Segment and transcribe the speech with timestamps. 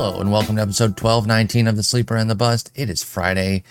[0.00, 2.70] Hello and welcome to episode 1219 of The Sleeper and the Bust.
[2.76, 3.64] It is Friday,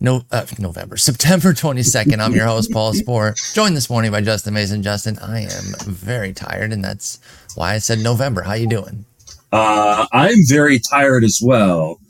[0.00, 2.18] no, uh, November, September 22nd.
[2.18, 4.82] I'm your host, Paul Sporer, joined this morning by Justin Mason.
[4.82, 7.20] Justin, I am very tired, and that's
[7.54, 8.42] why I said November.
[8.42, 9.04] How you doing?
[9.52, 12.00] Uh, I'm very tired as well,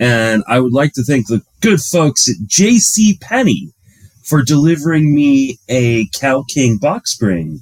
[0.00, 3.18] and I would like to thank the good folks at J.C.
[3.20, 3.70] Penney
[4.24, 7.60] for delivering me a Cal King box spring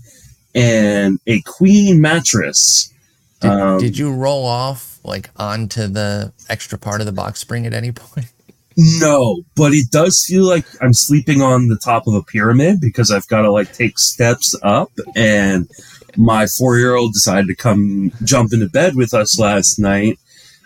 [0.54, 2.94] and a Queen mattress.
[3.40, 7.66] Did, Um, did you roll off like onto the extra part of the box spring
[7.66, 8.32] at any point?
[8.76, 13.10] No, but it does feel like I'm sleeping on the top of a pyramid because
[13.10, 14.90] I've got to like take steps up.
[15.14, 15.68] And
[16.16, 20.18] my four year old decided to come jump into bed with us last night,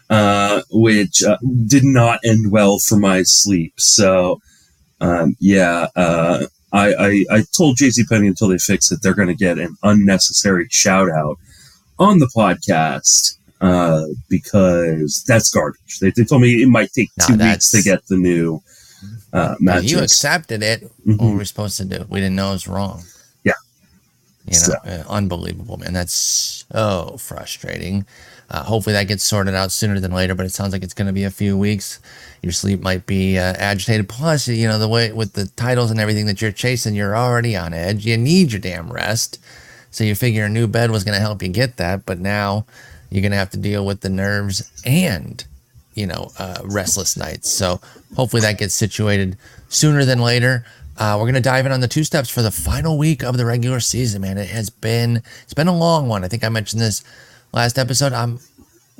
[0.09, 3.75] uh, which uh, did not end well for my sleep.
[3.77, 4.41] So,
[5.01, 9.35] um, yeah, uh, I, I, I told JCPenney until they fix it, they're going to
[9.35, 11.39] get an unnecessary shout out
[11.99, 15.99] on the podcast uh, because that's garbage.
[16.01, 18.63] They, they told me it might take two weeks to get the new
[19.33, 19.91] uh, mattress.
[19.91, 20.83] you accepted it.
[21.07, 21.19] Mhm.
[21.19, 22.05] What were we supposed to do?
[22.09, 23.03] We didn't know it was wrong.
[23.45, 23.53] Yeah.
[24.47, 25.93] You know, So- uh, unbelievable, man.
[25.93, 28.07] That's so frustrating.
[28.49, 31.09] Uh, hopefully that gets sorted out sooner than later, but it sounds like it's going
[31.09, 31.99] to be a few weeks.
[32.43, 34.09] Your sleep might be uh, agitated.
[34.09, 37.57] Plus, you know, the way with the titles and everything that you're chasing, you're already
[37.57, 38.07] on edge.
[38.07, 39.41] You need your damn rest.
[39.91, 42.67] So you figure a new bed was going to help you get that, but now
[43.11, 45.45] you're going to have to deal with the nerves and
[45.97, 47.51] you know, uh, restless nights.
[47.51, 47.81] So
[48.15, 49.37] hopefully that gets situated
[49.69, 50.65] sooner than later.
[50.99, 53.45] Uh, we're gonna dive in on the two steps for the final week of the
[53.45, 54.23] regular season.
[54.23, 56.25] Man, it has been it's been a long one.
[56.25, 57.03] I think I mentioned this
[57.53, 58.13] last episode.
[58.13, 58.39] I'm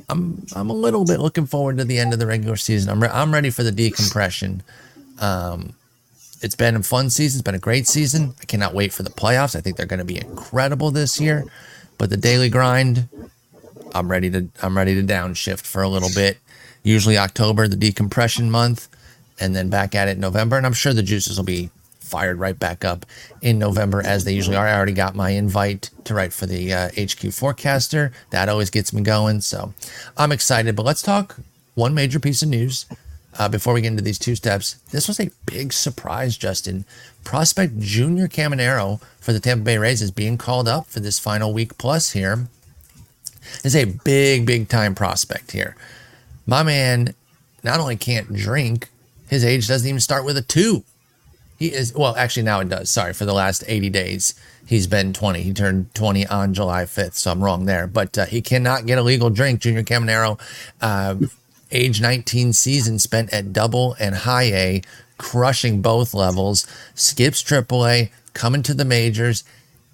[0.09, 2.89] I'm I'm a little bit looking forward to the end of the regular season.
[2.89, 4.63] I'm re- I'm ready for the decompression.
[5.19, 5.73] Um,
[6.41, 7.39] it's been a fun season.
[7.39, 8.35] It's been a great season.
[8.39, 9.55] I cannot wait for the playoffs.
[9.55, 11.45] I think they're going to be incredible this year.
[11.97, 13.09] But the daily grind,
[13.97, 16.37] I'm ready to I'm ready to downshift for a little bit.
[16.83, 18.87] Usually October, the decompression month,
[19.39, 20.57] and then back at it in November.
[20.57, 21.69] And I'm sure the juices will be
[21.99, 23.05] fired right back up
[23.41, 24.67] in November as they usually are.
[24.67, 28.13] I already got my invite to write for the uh, HQ forecaster.
[28.29, 29.41] That always gets me going.
[29.41, 29.73] So
[30.15, 30.75] I'm excited.
[30.75, 31.37] But let's talk
[31.75, 32.85] one major piece of news
[33.37, 34.75] uh, before we get into these two steps.
[34.91, 36.85] This was a big surprise, Justin.
[37.23, 41.53] Prospect Junior Caminero for the Tampa Bay Rays is being called up for this final
[41.53, 42.47] week plus here.
[43.63, 45.75] This is a big, big time prospect here.
[46.45, 47.13] My man
[47.63, 48.89] not only can't drink,
[49.29, 50.83] his age doesn't even start with a two.
[51.59, 52.89] He is, well, actually, now it does.
[52.89, 54.35] Sorry, for the last 80 days,
[54.65, 55.41] he's been 20.
[55.41, 57.87] He turned 20 on July 5th, so I'm wrong there.
[57.87, 59.61] But uh, he cannot get a legal drink.
[59.61, 60.39] Junior Caminero,
[60.81, 61.15] uh,
[61.71, 64.81] age 19 season spent at double and high A,
[65.17, 69.43] crushing both levels, skips triple A, coming to the majors.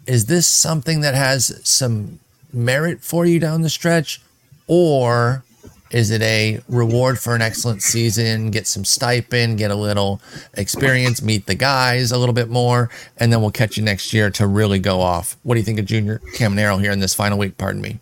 [0.05, 2.19] Is this something that has some
[2.53, 4.21] merit for you down the stretch?
[4.67, 5.43] Or
[5.91, 8.49] is it a reward for an excellent season?
[8.49, 10.21] Get some stipend, get a little
[10.55, 14.31] experience, meet the guys a little bit more, and then we'll catch you next year
[14.31, 15.37] to really go off.
[15.43, 17.57] What do you think of Junior Caminero here in this final week?
[17.57, 17.99] Pardon me.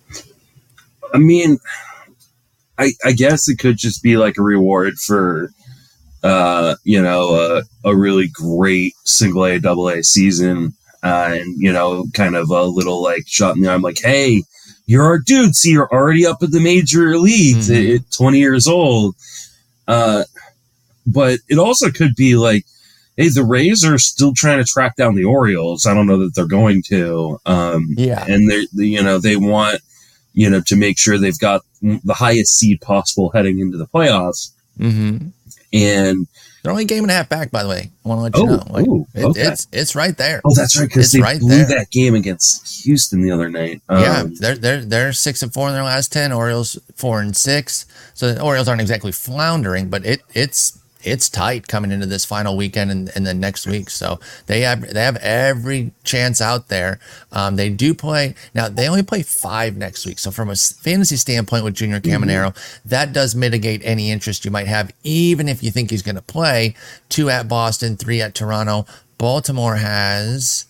[1.14, 1.58] I mean,
[2.78, 5.52] I, I guess it could just be like a reward for,
[6.24, 10.74] uh, you know, a, a really great single A, double A season.
[11.04, 14.44] Uh, and, you know, kind of a little like shot in the arm, like, hey,
[14.86, 15.56] you're our dude.
[15.56, 17.96] See, you're already up at the major leagues Mhm.
[17.96, 19.16] at 20 years old.
[19.88, 20.24] Uh,
[21.08, 22.66] but it also could be like,
[23.18, 25.86] hey, the Rays are still trying to track down the Orioles.
[25.88, 27.40] I don't know that they're going to.
[27.46, 28.24] Um, Yeah.
[28.28, 29.82] and they're they- you know they want
[30.34, 34.52] you know to make sure they've got the highest seed possible heading into the playoffs
[34.80, 35.28] Mm-hmm.
[35.74, 36.28] and
[36.64, 37.92] They're only a game and a half back, by the way.
[38.06, 38.64] I want to let you Oh, know.
[38.74, 39.42] Like, ooh, it- okay.
[39.48, 40.42] It's it's right there.
[40.46, 41.66] oh that's right because they right blew there.
[41.80, 45.68] that game against houston the other night yeah, Um, they're they're they're six and four
[45.70, 46.32] in their last ten.
[46.32, 47.86] Orioles four and six.
[48.14, 52.56] So the Orioles aren't exactly floundering, but it it's it's tight coming into this final
[52.58, 53.90] weekend and, and then next week.
[53.90, 57.00] So they have they have every chance out there.
[57.32, 58.70] Um, they do play now.
[58.70, 60.20] They only play five next week.
[60.20, 62.56] So from a fantasy standpoint with Junior Caminero,
[62.86, 66.22] that does mitigate any interest you might have, even if you think he's going to
[66.22, 66.76] play.
[67.10, 68.86] Two at Boston, three at Toronto.
[69.18, 70.66] Baltimore has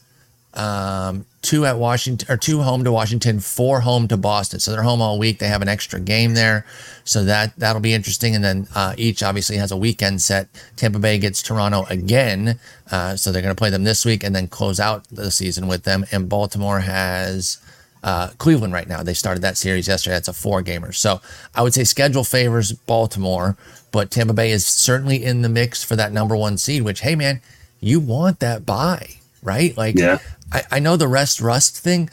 [0.53, 4.59] um, two at Washington or two home to Washington, four home to Boston.
[4.59, 5.39] So they're home all week.
[5.39, 6.65] They have an extra game there,
[7.03, 8.35] so that that'll be interesting.
[8.35, 10.49] And then uh, each obviously has a weekend set.
[10.75, 12.59] Tampa Bay gets Toronto again,
[12.91, 15.67] uh, so they're going to play them this week and then close out the season
[15.67, 16.05] with them.
[16.11, 17.57] And Baltimore has.
[18.03, 19.03] Uh, Cleveland right now.
[19.03, 20.15] They started that series yesterday.
[20.15, 20.91] That's a four gamer.
[20.91, 21.21] So
[21.53, 23.55] I would say schedule favors Baltimore,
[23.91, 27.13] but Tampa Bay is certainly in the mix for that number one seed, which, hey,
[27.13, 27.41] man,
[27.79, 29.77] you want that buy, right?
[29.77, 30.17] Like, Yeah.
[30.51, 32.09] I, I know the rest rust thing,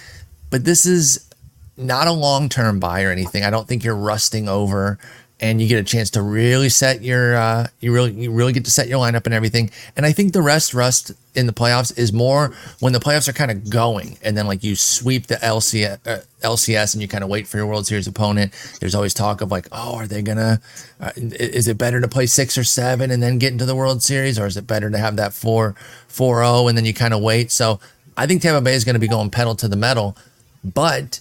[0.50, 1.28] but this is
[1.76, 3.44] not a long term buy or anything.
[3.44, 4.98] I don't think you're rusting over
[5.40, 8.64] and you get a chance to really set your uh, you really you really get
[8.64, 9.70] to set your lineup and everything.
[9.96, 13.32] And I think the rest rust in the playoffs is more when the playoffs are
[13.32, 17.22] kind of going, and then like you sweep the LCS, uh, LCS and you kind
[17.22, 18.52] of wait for your World Series opponent.
[18.80, 20.60] There's always talk of like, oh, are they gonna?
[21.00, 24.02] Uh, is it better to play six or seven and then get into the World
[24.02, 25.76] Series, or is it better to have that four
[26.08, 27.52] four zero and then you kind of wait?
[27.52, 27.78] So
[28.18, 30.16] I think Tampa Bay is going to be going pedal to the metal,
[30.64, 31.20] but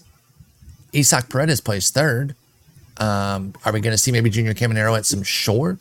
[0.96, 2.36] Isaac Paredes plays third.
[2.98, 5.78] Um, are we going to see maybe Junior Caminero at some short?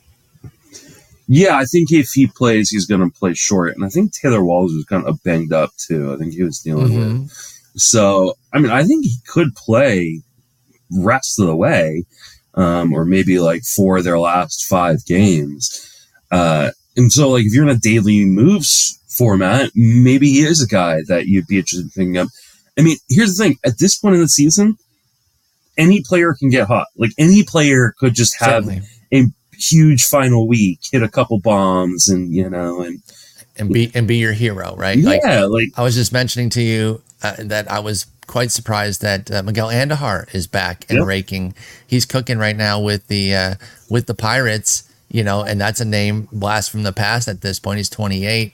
[1.27, 3.75] Yeah, I think if he plays, he's going to play short.
[3.75, 6.13] And I think Taylor Walls was kind of banged up too.
[6.13, 7.23] I think he was dealing mm-hmm.
[7.23, 7.31] with.
[7.77, 10.21] So, I mean, I think he could play
[10.91, 12.05] rest of the way,
[12.55, 15.83] um, or maybe like for their last five games.
[16.31, 20.67] Uh, and so, like, if you're in a daily moves format, maybe he is a
[20.67, 22.29] guy that you'd be interested in picking up.
[22.79, 24.77] I mean, here's the thing: at this point in the season,
[25.79, 26.87] any player can get hot.
[26.97, 28.83] Like any player could just have Certainly.
[29.13, 29.25] a
[29.59, 33.03] huge final week, hit a couple bombs, and you know, and
[33.57, 34.97] and be and be your hero, right?
[34.97, 39.03] Yeah, like, like I was just mentioning to you uh, that I was quite surprised
[39.03, 41.07] that uh, Miguel Andujar is back and yep.
[41.07, 41.55] raking.
[41.87, 43.55] He's cooking right now with the uh,
[43.89, 47.59] with the Pirates you know, and that's a name blast from the past at this
[47.59, 47.79] point.
[47.79, 48.53] He's 28.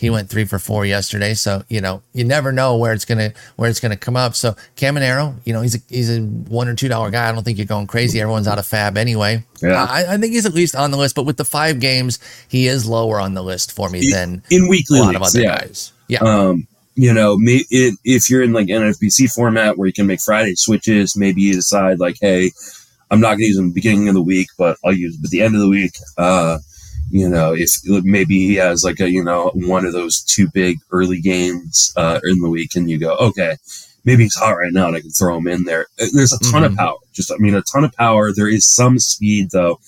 [0.00, 1.34] He went three for four yesterday.
[1.34, 4.34] So, you know, you never know where it's gonna where it's gonna come up.
[4.34, 7.28] So Caminero, you know, he's a he's a one or two dollar guy.
[7.28, 8.20] I don't think you're going crazy.
[8.20, 9.44] Everyone's out of fab anyway.
[9.62, 9.84] Yeah.
[9.84, 12.18] I, I, think he's at least on the list, but with the five games,
[12.48, 15.22] he is lower on the list for me than in weekly a lot leagues, of
[15.22, 15.58] other yeah.
[15.58, 15.92] guys.
[16.08, 16.20] Yeah.
[16.20, 16.66] Um,
[16.96, 21.40] you know, if you're in like NFBC format where you can make Friday switches, maybe
[21.40, 22.52] you decide like, hey,
[23.10, 25.30] I'm not going to use him beginning of the week, but I'll use him at
[25.30, 25.92] the end of the week.
[26.16, 26.58] Uh,
[27.10, 30.78] you know, if maybe he has like a, you know, one of those two big
[30.90, 33.56] early games uh, in the week and you go, okay,
[34.04, 35.86] maybe he's hot right now and I can throw him in there.
[36.00, 36.72] Uh, there's a ton mm-hmm.
[36.72, 36.96] of power.
[37.12, 38.32] Just, I mean, a ton of power.
[38.32, 39.78] There is some speed though.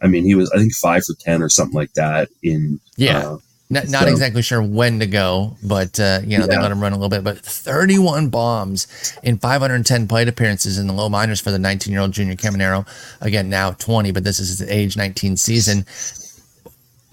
[0.00, 3.18] I mean, he was, I think, five for 10 or something like that in, yeah.
[3.18, 3.38] Uh,
[3.72, 6.50] not, not so, exactly sure when to go, but uh, you know yeah.
[6.50, 7.22] they let him run a little bit.
[7.22, 12.02] But 31 bombs in 510 plate appearances in the low minors for the 19 year
[12.02, 12.84] old Junior Caminero.
[13.20, 15.86] Again, now 20, but this is his age 19 season.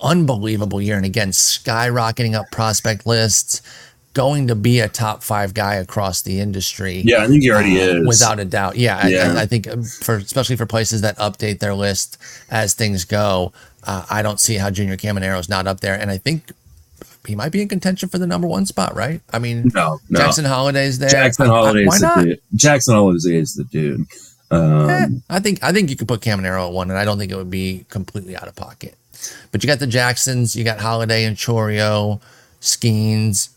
[0.01, 3.61] Unbelievable year, and again skyrocketing up prospect lists.
[4.13, 7.03] Going to be a top five guy across the industry.
[7.05, 8.75] Yeah, I think he already uh, is, without a doubt.
[8.75, 9.33] Yeah, yeah.
[9.37, 12.17] I, I, think um, for especially for places that update their list
[12.49, 13.53] as things go,
[13.87, 16.51] uh, I don't see how Junior Caminero is not up there, and I think
[17.25, 19.21] he might be in contention for the number one spot, right?
[19.31, 20.19] I mean, no, no.
[20.19, 21.09] Jackson Holliday's there.
[21.09, 22.41] Jackson uh, the dude.
[22.53, 24.05] Jackson Holliday is the dude.
[24.51, 27.17] Um, eh, I think I think you could put Caminero at one, and I don't
[27.17, 28.95] think it would be completely out of pocket.
[29.51, 32.21] But you got the Jacksons, you got Holliday and Chourio,
[32.61, 33.49] Skenes,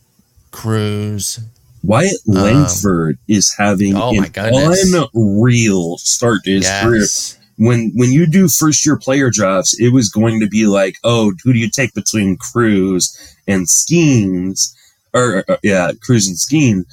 [0.52, 1.40] Cruz.
[1.82, 6.84] Wyatt um, Langford um, is having oh an unreal start to his yes.
[6.84, 10.94] career when when you do first year player drafts, it was going to be like,
[11.04, 13.14] oh, who do you take between Cruz
[13.46, 14.74] and Skenes?
[15.12, 16.84] Or uh, yeah, Cruz and Skenes.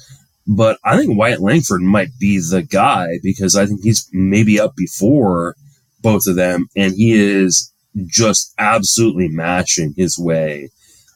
[0.46, 4.76] But I think Wyatt Langford might be the guy because I think he's maybe up
[4.76, 5.56] before
[6.02, 7.72] both of them, and he is
[8.06, 10.68] just absolutely matching his way.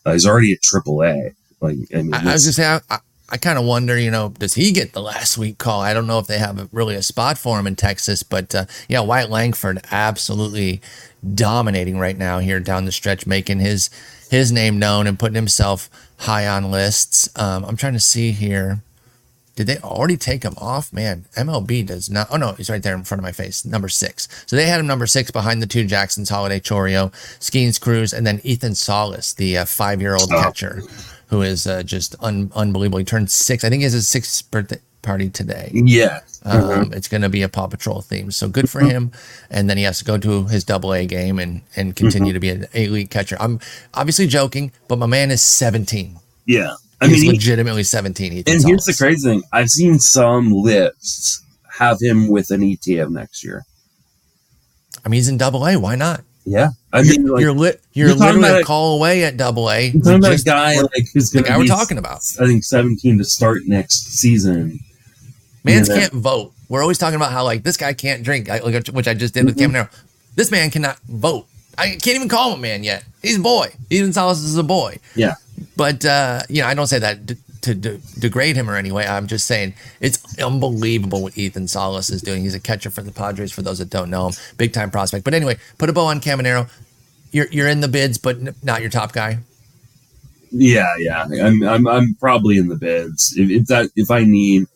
[0.06, 1.34] Uh, he's already at AAA.
[1.60, 3.00] Like I, mean, I, I was just saying, I,
[3.32, 5.80] I kind of wonder, you know, does he get the last week call?
[5.80, 8.54] I don't know if they have a, really a spot for him in Texas, but
[8.54, 10.82] uh, yeah, Wyatt Langford absolutely
[11.34, 13.88] dominating right now here down the stretch, making his
[14.28, 17.30] his name known and putting himself high on lists.
[17.34, 18.82] Um, I'm trying to see here.
[19.56, 20.92] Did they already take him off?
[20.92, 22.28] Man, MLB does not.
[22.30, 24.28] Oh no, he's right there in front of my face, number six.
[24.44, 27.10] So they had him number six behind the two Jacksons, Holliday Chourio,
[27.40, 30.42] Skenes, Cruz, and then Ethan Salas, the uh, five-year-old oh.
[30.42, 30.82] catcher
[31.32, 32.98] who is uh, just un- unbelievable.
[32.98, 33.64] He turned six.
[33.64, 35.70] I think he has his sixth birthday party today.
[35.72, 36.20] Yeah.
[36.44, 36.92] Um, mm-hmm.
[36.92, 38.30] It's going to be a Paw Patrol theme.
[38.30, 38.90] So good for mm-hmm.
[38.90, 39.12] him.
[39.48, 42.34] And then he has to go to his double A game and, and continue mm-hmm.
[42.34, 43.38] to be an elite catcher.
[43.40, 43.60] I'm
[43.94, 46.18] obviously joking, but my man is 17.
[46.44, 46.74] Yeah.
[47.00, 48.32] I He's mean, legitimately he, 17.
[48.34, 51.42] Ethan and here's the crazy thing I've seen some lists
[51.78, 53.64] have him with an ETF next year.
[55.02, 55.78] I mean, he's in double A.
[55.78, 56.20] Why not?
[56.44, 59.70] Yeah, I mean, you're, like, you're, li- you're, you're literally a call away at Double
[59.70, 59.90] A.
[59.90, 62.18] You're talking about a guy like who's going to be, we're talking about.
[62.40, 64.80] I think 17 to start next season.
[65.64, 66.52] Mans you know, can't vote.
[66.68, 68.48] We're always talking about how like this guy can't drink,
[68.92, 69.76] which I just did with mm-hmm.
[69.76, 70.02] Caminero.
[70.34, 71.46] This man cannot vote.
[71.78, 73.04] I can't even call him a man yet.
[73.22, 73.72] He's a boy.
[73.90, 74.98] Ethan Salas is a boy.
[75.14, 75.34] Yeah.
[75.76, 77.18] But uh, you know, I don't say that
[77.62, 79.06] to de- degrade him or anyway.
[79.06, 82.42] I'm just saying it's unbelievable what Ethan Salas is doing.
[82.42, 83.50] He's a catcher for the Padres.
[83.52, 85.24] For those that don't know him, big time prospect.
[85.24, 86.68] But anyway, put a bow on Caminero.
[87.30, 89.38] You're you're in the bids, but not your top guy.
[90.50, 91.24] Yeah, yeah.
[91.24, 93.34] I'm I'm, I'm probably in the bids.
[93.36, 94.66] If, if that if I need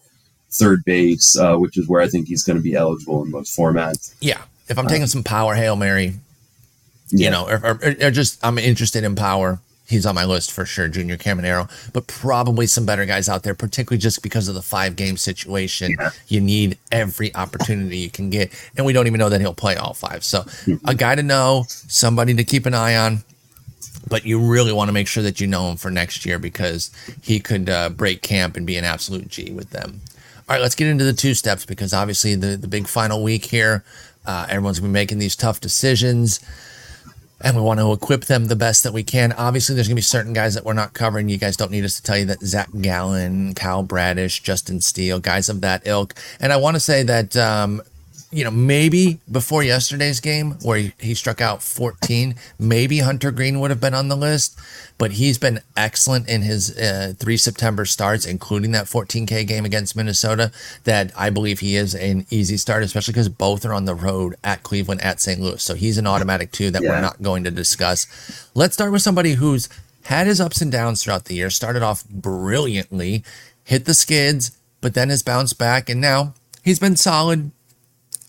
[0.50, 3.56] third base, uh, which is where I think he's going to be eligible in most
[3.56, 4.14] formats.
[4.20, 4.40] Yeah.
[4.68, 6.06] If I'm taking some power Hail Mary,
[7.10, 7.30] you Yeah.
[7.30, 9.60] know, or, or, or just I'm interested in power.
[9.88, 13.54] He's on my list for sure, Junior Caminero, but probably some better guys out there,
[13.54, 15.94] particularly just because of the five game situation.
[15.98, 16.10] Yeah.
[16.26, 18.52] You need every opportunity you can get.
[18.76, 20.24] And we don't even know that he'll play all five.
[20.24, 20.44] So,
[20.84, 23.22] a guy to know, somebody to keep an eye on,
[24.08, 26.90] but you really want to make sure that you know him for next year because
[27.22, 30.00] he could uh, break camp and be an absolute G with them.
[30.48, 33.44] All right, let's get into the two steps because obviously the, the big final week
[33.44, 33.84] here,
[34.26, 36.40] uh, everyone's gonna be making these tough decisions
[37.40, 39.32] and we want to equip them the best that we can.
[39.32, 41.28] Obviously, there's going to be certain guys that we're not covering.
[41.28, 45.20] You guys don't need us to tell you that Zach Gallen, Kyle Bradish, Justin Steele,
[45.20, 46.14] guys of that ilk.
[46.40, 47.82] And I want to say that, um,
[48.30, 53.60] you know, maybe before yesterday's game where he, he struck out 14, maybe Hunter Greene
[53.60, 54.58] would have been on the list,
[54.98, 59.96] but he's been excellent in his uh, three September starts, including that 14K game against
[59.96, 60.50] Minnesota.
[60.84, 64.34] That I believe he is an easy start, especially because both are on the road
[64.42, 65.40] at Cleveland, at St.
[65.40, 65.62] Louis.
[65.62, 68.06] So he's an automatic two that we're not going to discuss.
[68.54, 69.68] Let's start with somebody who's
[70.04, 73.24] had his ups and downs throughout the year, started off brilliantly,
[73.64, 77.50] hit the skids, but then has bounced back, and now he's been solid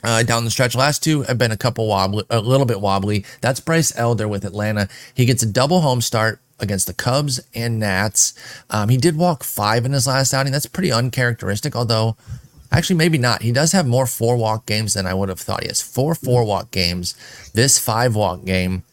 [0.07, 0.73] uh, down the stretch.
[0.73, 3.25] Last two have been a couple wobbly, a little bit wobbly.
[3.41, 4.87] That's Bryce Elder with Atlanta.
[5.13, 8.33] He gets a double home start against the Cubs and Nats.
[8.69, 10.53] Um, he did walk five in his last outing.
[10.53, 12.15] That's pretty uncharacteristic, although
[12.71, 13.41] actually maybe not.
[13.41, 15.63] He does have more four walk games than I would have thought.
[15.63, 17.13] He has four four walk games.
[17.53, 18.83] This five walk game.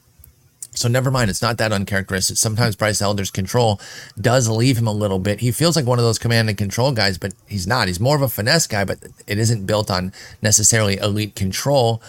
[0.75, 2.37] So never mind, it's not that uncharacteristic.
[2.37, 3.81] Sometimes Bryce Elder's control
[4.21, 5.41] does leave him a little bit.
[5.41, 7.87] He feels like one of those command and control guys, but he's not.
[7.87, 10.13] He's more of a finesse guy, but it isn't built on
[10.43, 12.03] necessarily elite control.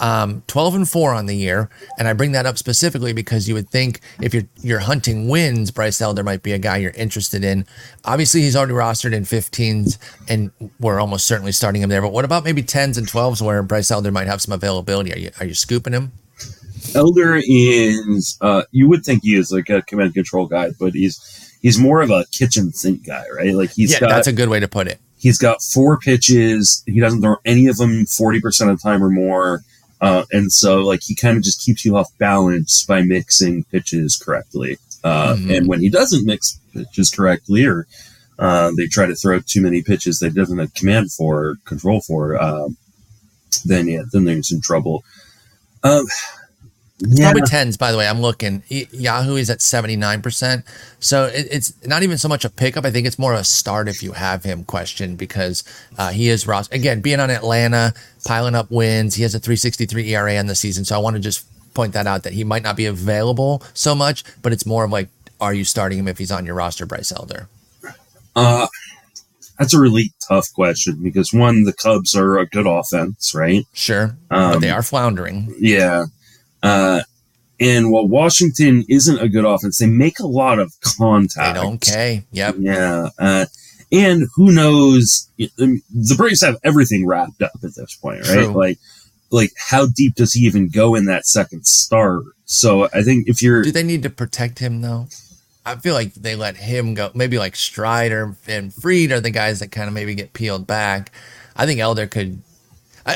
[0.00, 3.54] Um, 12 and 4 on the year, and I bring that up specifically because you
[3.54, 7.44] would think if you're you're hunting wins, Bryce Elder might be a guy you're interested
[7.44, 7.66] in.
[8.04, 9.98] Obviously, he's already rostered in 15s,
[10.28, 10.50] and
[10.80, 12.02] we're almost certainly starting him there.
[12.02, 15.12] But what about maybe 10s and 12s where Bryce Elder might have some availability?
[15.12, 16.10] Are you are you scooping him?
[16.94, 21.18] Elder is uh, you would think he is like a command control guy, but he's
[21.62, 23.54] he's more of a kitchen sink guy, right?
[23.54, 25.00] Like he's yeah, got that's a good way to put it.
[25.18, 26.82] he's got four pitches.
[26.86, 29.62] He doesn't throw any of them forty percent of the time or more,
[30.00, 34.16] uh, and so like he kind of just keeps you off balance by mixing pitches
[34.16, 34.78] correctly.
[35.04, 35.56] Uh, Mhm.
[35.56, 37.86] And when he doesn't mix pitches correctly, or
[38.38, 42.00] uh, they try to throw too many pitches they doesn't have command for, or control
[42.00, 42.76] for, um,
[43.64, 45.04] then yeah, then there's in trouble.
[45.82, 46.04] Um,
[47.08, 48.06] yeah, Probably tens, by the way.
[48.06, 48.62] I'm looking.
[48.68, 50.64] Yahoo is at 79%.
[51.00, 52.84] So it, it's not even so much a pickup.
[52.84, 55.64] I think it's more a start if you have him question because
[55.98, 56.70] uh, he is Ross.
[56.70, 57.92] Again, being on Atlanta,
[58.24, 59.16] piling up wins.
[59.16, 60.84] He has a 363 ERA on the season.
[60.84, 63.94] So I want to just point that out that he might not be available so
[63.94, 65.08] much, but it's more of like,
[65.40, 67.48] are you starting him if he's on your roster, Bryce Elder?
[68.36, 68.68] Uh,
[69.58, 73.66] that's a really tough question because one, the Cubs are a good offense, right?
[73.72, 74.16] Sure.
[74.30, 75.52] Um, but they are floundering.
[75.58, 76.04] Yeah.
[76.62, 77.00] Uh,
[77.60, 81.54] and while Washington isn't a good offense, they make a lot of They contact.
[81.54, 82.24] don't K.
[82.32, 82.56] Yep.
[82.58, 83.08] Yeah.
[83.18, 83.46] Uh,
[83.92, 85.28] and who knows?
[85.38, 88.44] The Braves have everything wrapped up at this point, right?
[88.44, 88.52] True.
[88.54, 88.78] Like,
[89.30, 92.24] like how deep does he even go in that second start?
[92.44, 95.08] So I think if you're Do they need to protect him though?
[95.64, 97.10] I feel like they let him go.
[97.14, 101.12] Maybe like Strider and Fried are the guys that kind of maybe get peeled back.
[101.54, 102.42] I think Elder could.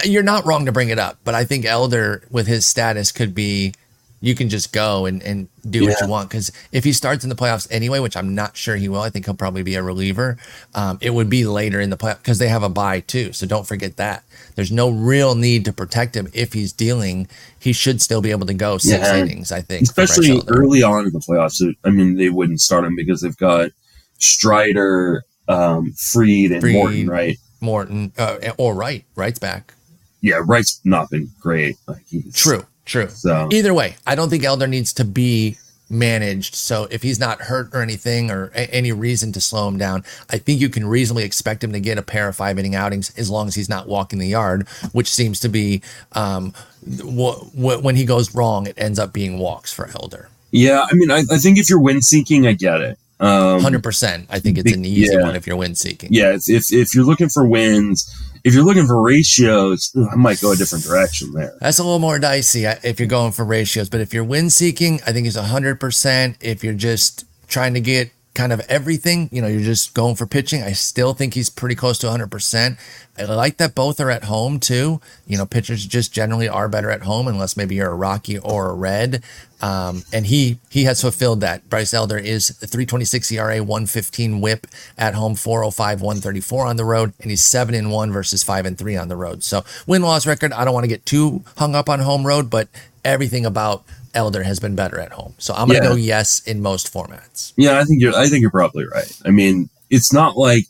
[0.05, 3.35] You're not wrong to bring it up, but I think Elder with his status could
[3.35, 3.75] be.
[4.23, 7.29] You can just go and, and do what you want because if he starts in
[7.29, 9.83] the playoffs anyway, which I'm not sure he will, I think he'll probably be a
[9.83, 10.39] reliever.
[10.75, 13.47] Um, it would be later in the play because they have a bye too, so
[13.47, 14.25] don't forget that.
[14.55, 17.29] There's no real need to protect him if he's dealing.
[17.61, 19.19] He should still be able to go six Yeah.
[19.19, 19.53] innings.
[19.53, 21.63] I think, especially early on in the playoffs.
[21.85, 23.71] I mean, they wouldn't start him because they've got
[24.19, 26.73] Strider, um, Fried, and Fried.
[26.73, 27.37] Morton, right?
[27.61, 29.05] Morton uh, or Wright.
[29.15, 29.75] Wright's back.
[30.27, 31.77] Yeah, Wright's not been great.
[31.87, 33.09] Like True, true.
[33.09, 35.57] So Either way, I don't think Elder needs to be
[35.89, 36.55] managed.
[36.57, 40.03] So if he's not hurt or anything or a- any reason to slow him down,
[40.29, 43.13] I think you can reasonably expect him to get a pair of five inning outings
[43.17, 46.53] as long as he's not walking the yard, which seems to be um,
[46.85, 50.29] wh- wh- when he goes wrong, it ends up being walks for Elder.
[50.51, 52.99] yeah, I mean, I, I think if you're win seeking, I get it.
[53.19, 54.27] Um, Hundred percent.
[54.29, 55.23] I think it's an easy Yeah.
[55.23, 56.11] one if you're win seeking.
[56.13, 58.05] yeah, if if you're looking for wins,
[58.45, 61.57] if you're looking for ratios, I might go a different direction there.
[61.61, 64.51] That's a little more dicey uh, if you're going for ratios, but if you're win
[64.51, 66.37] seeking, I think it's hundred percent.
[66.41, 70.27] If you're just trying to get kind of everything, you know, you're just going for
[70.27, 70.63] pitching.
[70.63, 72.79] I still think he's pretty close to 100%.
[73.19, 75.01] I like that both are at home too.
[75.27, 78.69] You know, pitchers just generally are better at home unless maybe you're a Rocky or
[78.69, 79.25] a Red.
[79.63, 81.71] Um, and he he has fulfilled that.
[81.71, 84.67] Bryce Elder is 326 ERA, 115 WHIP
[84.99, 88.77] at home, 405, 134 on the road, and he's seven and one versus five and
[88.77, 89.43] three on the road.
[89.43, 90.53] So win loss record.
[90.53, 92.69] I don't want to get too hung up on home road, but
[93.03, 93.83] everything about
[94.17, 95.35] Elder has been better at home.
[95.39, 95.89] So I'm gonna Yeah.
[95.91, 97.53] go yes in most formats.
[97.57, 98.15] Yeah, I think you're.
[98.17, 99.11] I think you're probably right.
[99.25, 100.65] I mean, it's not like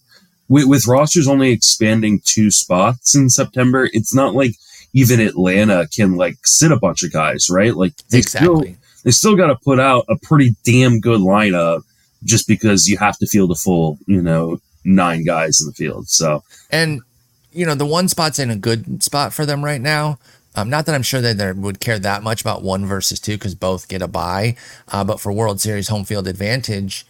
[0.49, 3.89] with, with rosters only expanding two spots in September.
[3.93, 4.53] It's not like
[4.93, 7.75] even Atlanta can like sit a bunch of guys, right?
[7.75, 8.63] Like they still
[9.05, 11.83] they still got to put out a pretty damn good lineup
[12.25, 16.09] just because you have to field a full, you know, nine guys in the field.
[16.09, 17.03] So And
[17.53, 20.19] you know, the one spot's in a good spot for them right now.
[20.57, 23.33] Um, not that I'm sure that they would care that much about one versus two
[23.35, 24.57] because both get a bye.
[24.89, 27.07] Uh, but for World Series home field advantage,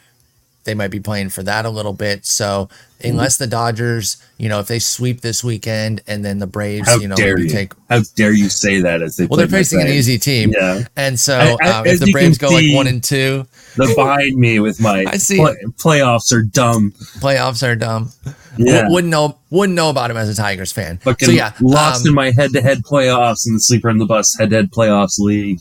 [0.64, 2.26] they might be playing for that a little bit.
[2.26, 2.68] So
[3.04, 6.96] unless the Dodgers, you know, if they sweep this weekend and then the Braves, how
[6.98, 7.48] you know, dare you?
[7.48, 10.52] take how dare you say that as they well, they're facing an easy team.
[10.52, 13.92] Yeah, And so I- I- um, if the Braves go like one and two, the
[13.94, 16.90] behind me with my I see play- playoffs are dumb.
[17.20, 18.10] playoffs are dumb.
[18.58, 18.88] Yeah.
[18.88, 20.98] Wouldn't know wouldn't know about him as a Tigers fan.
[20.98, 24.36] Fucking so yeah, lost um, in my head-to-head playoffs in the sleeper in the bus
[24.38, 25.60] head-to-head playoffs league.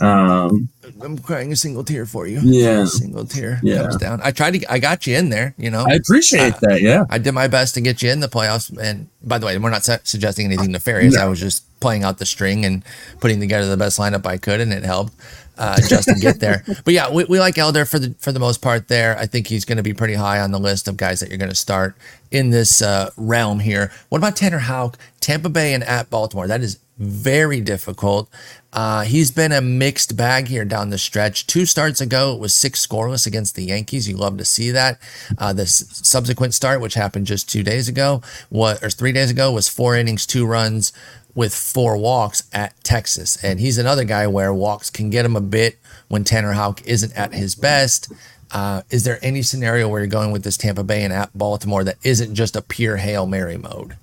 [0.00, 0.68] Um,
[1.02, 2.38] I'm crying a single tear for you.
[2.42, 2.82] Yeah.
[2.82, 3.82] A single tear Yeah.
[3.82, 4.20] comes down.
[4.22, 5.54] I tried to, I got you in there.
[5.58, 6.82] You know, I appreciate Uh, that.
[6.82, 8.70] Yeah, I did my best to get you in the playoffs.
[8.78, 11.14] And by the way, we're not su- suggesting anything nefarious.
[11.14, 11.22] No.
[11.22, 12.84] I was just playing out the string and
[13.20, 15.14] putting together the best lineup I could, and it helped
[15.58, 16.64] uh, just to get there.
[16.84, 18.88] But yeah, we, we like Elder for the for the most part.
[18.88, 21.28] There, I think he's going to be pretty high on the list of guys that
[21.28, 21.96] you're going to start
[22.30, 23.90] in this uh, realm here.
[24.08, 26.46] What about Tanner Houck, Tampa Bay and at Baltimore?
[26.46, 28.28] That is very difficult.
[28.72, 31.46] Uh, he's been a mixed bag here down the stretch.
[31.46, 34.08] Two starts ago, it was six scoreless against the Yankees.
[34.08, 35.00] You love to see that.
[35.38, 39.52] Uh, the subsequent start, which happened just two days ago, what or three days ago,
[39.52, 40.92] was four innings, two runs
[41.34, 43.42] with four walks at Texas.
[43.44, 47.16] And he's another guy where walks can get him a bit when Tanner Houck isn't
[47.16, 48.10] at his best.
[48.50, 51.84] Uh, is there any scenario where you're going with this Tampa Bay and at Baltimore
[51.84, 53.96] that isn't just a pure hail mary mode?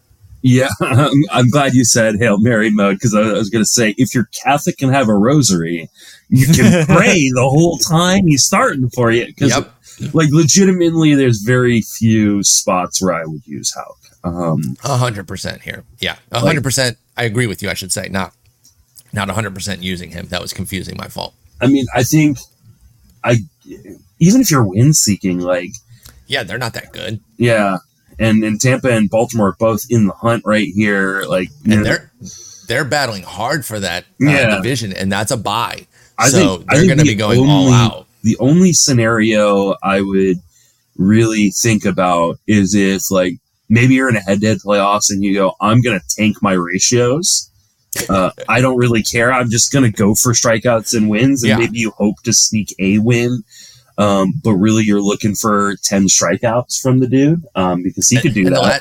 [0.44, 0.70] yeah.
[1.32, 4.30] I'm glad you said Hail Mary mode because I was going to say if you're
[4.44, 5.90] Catholic and have a rosary,
[6.30, 9.26] you can pray the whole time he's starting for you.
[9.26, 10.14] Because, Yep.
[10.14, 13.98] like, legitimately, there's very few spots where I would use Houck.
[14.26, 15.84] Um, A hundred percent here.
[16.00, 16.98] Yeah, a hundred percent.
[17.16, 17.70] I agree with you.
[17.70, 18.34] I should say not,
[19.14, 20.28] not a hundred percent using him.
[20.28, 20.98] That was confusing.
[20.98, 21.34] My fault.
[21.62, 22.38] I mean, I think
[23.24, 23.38] I
[24.20, 25.70] even if you're win seeking, like
[26.28, 27.78] Yeah, they're not that good, yeah,
[28.20, 31.24] and and Tampa and Baltimore are both in the hunt right here.
[31.28, 32.12] Like, you and know, they're
[32.68, 34.56] they're battling hard for that uh, Yeah.
[34.56, 35.86] division, and that's a buy.
[36.18, 38.08] I so think- I they're think going to the be going all only- out.
[38.24, 40.38] the only scenario I would
[40.98, 43.38] really think about is if like
[43.70, 47.50] maybe you're in a head-to-head playoffs and you go, I'm gonna tank my ratios.
[48.10, 49.32] Uh, I don't really care.
[49.32, 51.58] I'm just gonna go for strikeouts and wins, and Yeah.
[51.58, 53.44] maybe you hope to sneak a win.
[53.98, 58.34] Um, but really, you're looking for ten strikeouts from the dude um, because he could
[58.34, 58.62] do And that.
[58.62, 58.80] The, la-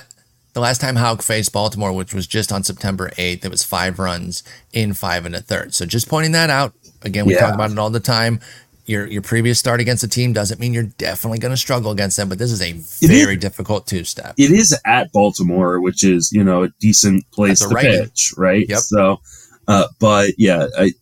[0.55, 3.99] the last time Houck faced Baltimore, which was just on September 8th, it was five
[3.99, 4.43] runs
[4.73, 5.75] in five and a third.
[5.75, 6.73] So just pointing that out.
[7.03, 7.41] Again, we Yeah.
[7.41, 8.39] talk about it all the time.
[8.87, 12.17] Your your previous start against a team doesn't mean you're definitely going to struggle against
[12.19, 12.73] them, but this is a
[13.07, 14.35] very difficult two step.
[14.37, 17.89] it is at Baltimore, which is you know a decent place to righty.
[18.05, 18.67] pitch, right?
[18.69, 18.79] Yep.
[18.81, 19.21] So,
[19.69, 20.93] uh, but yeah, I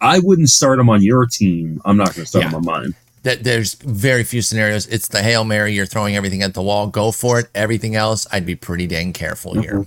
[0.00, 1.80] I wouldn't start him on your team.
[1.84, 2.50] I'm not going to start Yeah.
[2.50, 2.94] him on mine.
[3.24, 4.86] that there's very few scenarios.
[4.86, 7.48] It's the Hail Mary, you're throwing everything at the wall, go for it.
[7.54, 9.84] Everything else, I'd be pretty dang careful here.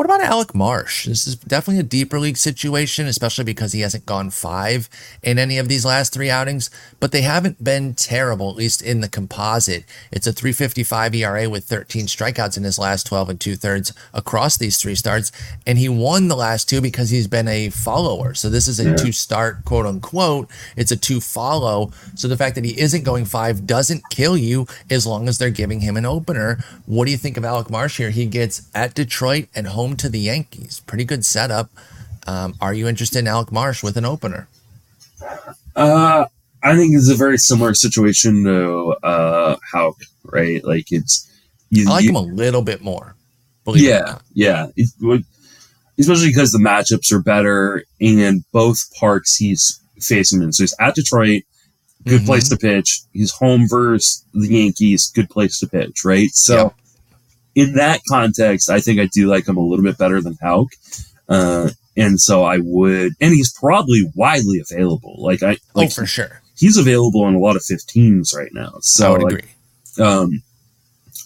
[0.00, 1.04] What about Alec Marsh?
[1.04, 4.88] This is definitely a deeper league situation, especially because he hasn't gone five
[5.22, 9.02] in any of these last three outings, but they haven't been terrible, at least in
[9.02, 9.84] the composite.
[10.10, 14.56] It's a 355 ERA with 13 strikeouts in his last 12 and two thirds across
[14.56, 15.32] these three starts.
[15.66, 18.32] And he won the last two because he's been a follower.
[18.32, 18.96] So this is a Yeah.
[18.96, 20.48] two start, quote unquote.
[20.76, 21.92] It's a two follow.
[22.14, 25.50] So the fact that he isn't going five doesn't kill you as long as they're
[25.50, 26.64] giving him an opener.
[26.86, 28.08] What do you think of Alec Marsh here?
[28.08, 30.80] He gets at Detroit and home to the Yankees.
[30.86, 31.70] Pretty good setup.
[32.26, 34.48] Um, are you interested in Alec Marsh with an opener?
[35.76, 36.26] Uh,
[36.62, 40.62] I think it's a very similar situation to uh, Houck, right?
[40.64, 41.26] Like it's
[41.70, 43.14] you, I like you- him a little bit more.
[43.66, 44.66] Yeah, yeah.
[44.76, 45.24] It would-
[45.98, 50.52] especially because the matchups are better in both parks he's facing in.
[50.52, 51.42] So he's at Detroit,
[52.06, 52.26] good Mhm.
[52.26, 53.02] place to pitch.
[53.12, 56.30] He's home versus the Yankees, good place to pitch, right?
[56.32, 56.74] So Yep.
[57.54, 60.68] In that context, I think I do like him a little bit better than Houck.
[61.28, 65.16] Uh, and so I would, and he's probably widely available.
[65.18, 66.40] Like I, Oh, like for sure.
[66.56, 68.74] he's available on a lot of 15s right now.
[68.80, 69.32] So I would like,
[69.96, 70.04] agree.
[70.04, 70.42] um,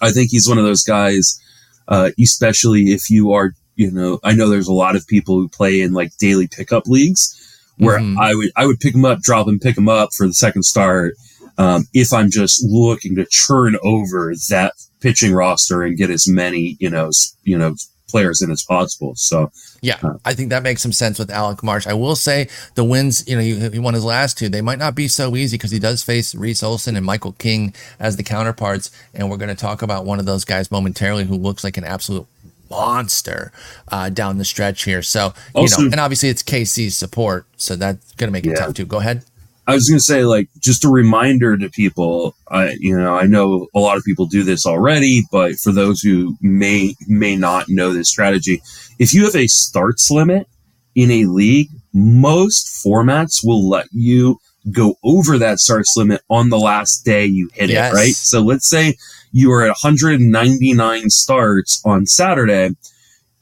[0.00, 1.40] I think he's one of those guys,
[1.88, 5.48] uh, especially if you are, you know, I know there's a lot of people who
[5.48, 7.40] play in like daily pickup leagues
[7.78, 8.16] where Mhm.
[8.18, 10.62] I would I would pick him up, drop him, pick him up for the second
[10.62, 11.14] start.
[11.58, 14.72] Um, if I'm just looking to churn over that
[15.04, 17.10] pitching roster and get as many, you know,
[17.44, 17.74] you know,
[18.08, 19.12] players in as possible.
[19.16, 19.50] So
[19.82, 21.86] Yeah, I think that makes some sense with Alec Marsh.
[21.86, 24.48] I will say the wins, you know, he, he won his last two.
[24.48, 27.74] They might not be so easy because he does face Reese Olson and Michael King
[27.98, 28.90] as the counterparts.
[29.14, 31.84] And we're going to talk about one of those guys momentarily who looks like an
[31.84, 32.26] absolute
[32.70, 33.52] monster
[33.88, 35.02] uh, down the stretch here.
[35.02, 37.46] So, you Also- know, and obviously it's KC's support.
[37.56, 38.66] So that's going to make it Yeah.
[38.66, 38.86] tough too.
[38.86, 39.22] Go ahead.
[39.66, 42.37] I was going to say, like, just a reminder to people.
[42.48, 46.00] I, you know, I know a lot of people do this already, but for those
[46.00, 48.62] who may may not know this strategy,
[48.98, 50.46] if you have a starts limit
[50.94, 54.38] in a league, most formats will let you
[54.70, 57.92] go over that starts limit on the last day you hit Yes.
[57.92, 57.96] it.
[57.96, 58.14] Right.
[58.14, 58.96] So let's say
[59.33, 62.70] you are at 199 starts on Saturday,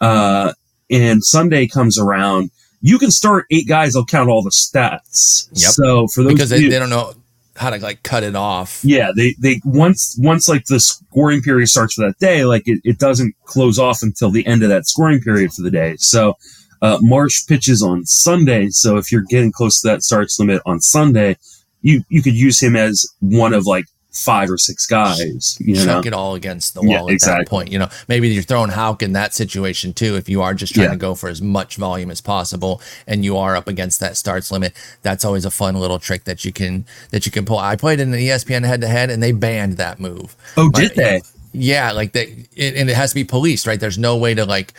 [0.01, 0.53] uh,
[0.91, 2.51] and Sunday comes around.
[2.83, 3.97] You can start eight guys.
[3.97, 5.49] I'll count all the stats.
[5.53, 5.71] Yep.
[5.71, 7.15] So for those Because they, they don't know
[7.57, 8.81] how to like cut it off.
[8.83, 12.81] yeah, they they once once like the scoring period starts for that day, like it,
[12.85, 15.95] it doesn't close off until the end of that scoring period for the day.
[15.99, 16.37] So
[16.81, 18.69] uh, Marsh pitches on Sunday.
[18.71, 21.37] So if you're getting close to that starts limit on Sunday,
[21.83, 25.57] you you could use him as one of like five or six guys.
[25.61, 27.45] You know, it all against the wall Yeah, at exactly.
[27.45, 27.73] that point.
[27.73, 30.17] You know, maybe you're throwing Houck in that situation too.
[30.17, 30.93] If you are just trying Yeah.
[30.93, 34.51] to go for as much volume as possible, and you are up against that starts
[34.51, 37.59] limit, that's always a fun little trick that you can that you can pull.
[37.59, 40.37] I played in the ESPN head to head, and they banned that move.
[40.57, 41.21] oh, My- did they?
[41.55, 43.79] Yeah, like they, it, and it has to be policed, right?
[43.79, 44.73] There's no way to like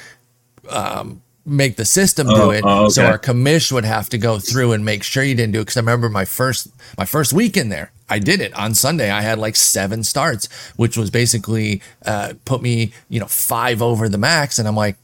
[0.70, 2.64] um, make the system do Oh, it.
[2.66, 5.60] oh, So our commish would have to go through and make sure you didn't do
[5.60, 5.64] it.
[5.64, 9.12] Because I remember my first my first week in there, I did it on Sunday.
[9.12, 14.08] I had like seven starts, which was basically uh, put me you know five over
[14.10, 14.96] the max, and I'm like.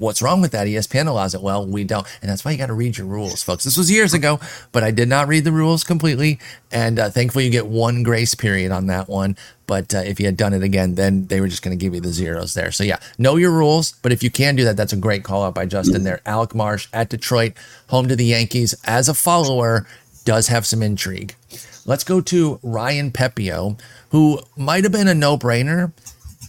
[0.00, 0.68] What's wrong with that?
[0.68, 1.42] ESPN allows it.
[1.42, 3.64] Well, we don't, and that's why you got to read your rules, folks.
[3.64, 4.38] This was years ago,
[4.70, 6.38] but I did not read the rules completely,
[6.70, 9.36] and uh, thankfully you get one grace period on that one.
[9.68, 11.94] But uh, if you had done it again, then they were just going to give
[11.94, 12.72] you the zeros there.
[12.72, 13.92] So yeah, know your rules.
[14.02, 16.20] But if you can do that, that's a great call out by Justin there.
[16.26, 17.52] Alec Marsh at Detroit,
[17.88, 18.74] home to the Yankees.
[18.84, 19.86] As a follower,
[20.24, 21.36] does have some intrigue.
[21.86, 23.78] Let's go to Ryan Pepiot,
[24.10, 25.92] who might have been a no brainer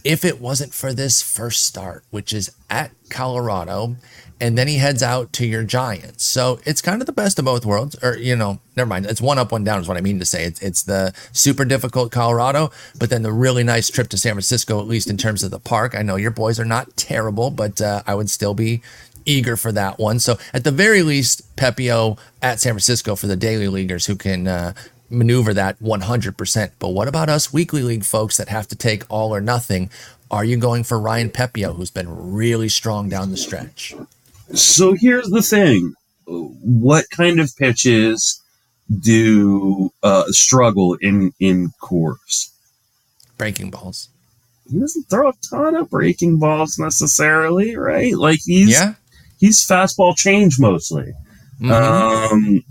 [0.04, 3.96] if it wasn't for this first start, which is at Colorado,
[4.40, 6.24] and then he heads out to your Giants.
[6.24, 9.06] So it's kind of the best of both worlds, or you know, never mind.
[9.06, 10.44] It's one up, one down is what I mean to say.
[10.44, 14.80] It's it's the super difficult Colorado, but then the really nice trip to San Francisco,
[14.80, 15.94] at least in terms of the park.
[15.94, 18.82] I know your boys are not terrible, but uh, I would still be
[19.26, 20.18] eager for that one.
[20.18, 24.48] So at the very least, Pepiot at San Francisco for the daily leaguers who can
[24.48, 24.72] uh,
[25.10, 26.70] maneuver that 100%.
[26.78, 29.90] But what about us weekly league folks that have to take all or nothing?
[30.30, 33.94] Are you going for Ryan Pepiot, who's been really strong down the stretch?
[34.54, 35.94] So here's the thing:
[36.26, 38.42] what kind of pitches
[39.00, 42.50] do uh, struggle in in Coors?
[43.38, 44.08] Breaking balls.
[44.70, 48.14] He doesn't throw a ton of breaking balls necessarily, right?
[48.14, 48.94] Like he's yeah.
[49.38, 51.12] he's fastball change mostly.
[51.60, 51.70] Mhm.
[51.70, 52.64] Um,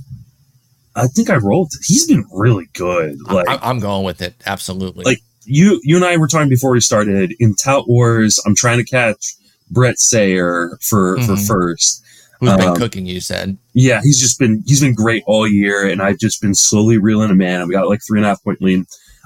[0.95, 1.71] I think I rolled.
[1.85, 3.17] He's been really good.
[3.29, 4.35] Like I, I'm going with it.
[4.45, 5.05] Absolutely.
[5.05, 8.39] Like- you, you and I were talking before we started in Tout Wars.
[8.45, 9.33] I'm trying to catch
[9.69, 11.47] Brett Sayer for for Mhm.
[11.47, 12.03] first.
[12.39, 13.57] who's been um, cooking, you said.
[13.73, 17.29] Yeah, he's just been he's been great all year, and I've just been slowly reeling
[17.29, 17.61] him in.
[17.61, 18.85] I've got like three and a half point lead.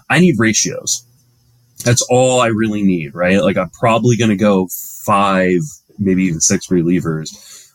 [0.10, 1.03] I need ratios.
[1.86, 3.39] That's all I really need, right?
[3.41, 4.67] Like I'm probably going to go
[5.06, 5.60] five,
[5.99, 7.29] maybe even six relievers,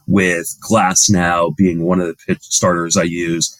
[0.09, 3.55] with Glasnow being one of the pitch starters I use.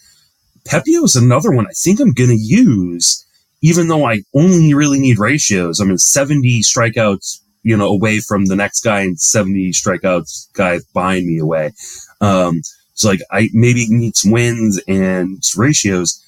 [0.67, 3.25] Pepiot is another one I think I'm going to use,
[3.63, 5.79] even though I only really need ratios.
[5.81, 10.81] I'm in 70 strikeouts, you know, away from the next guy and 70 strikeouts guy
[10.95, 11.73] behind me away.
[12.21, 12.63] Um,
[12.95, 16.23] so like I maybe need some wins and some ratios.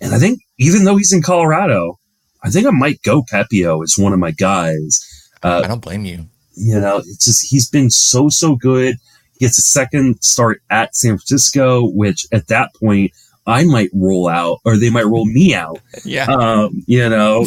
[0.00, 1.98] And I think even though he's in Colorado,
[2.44, 5.00] I think I might go Pepiot as one of my guys.
[5.42, 6.26] Uh, I don't blame you.
[6.54, 8.96] you know, it's just he's been so so good.
[9.34, 13.12] He gets a second start at San Francisco, which at that point
[13.46, 15.80] I might roll out, or they might roll me out.
[16.04, 16.24] Yeah.
[16.26, 17.46] Um, you know,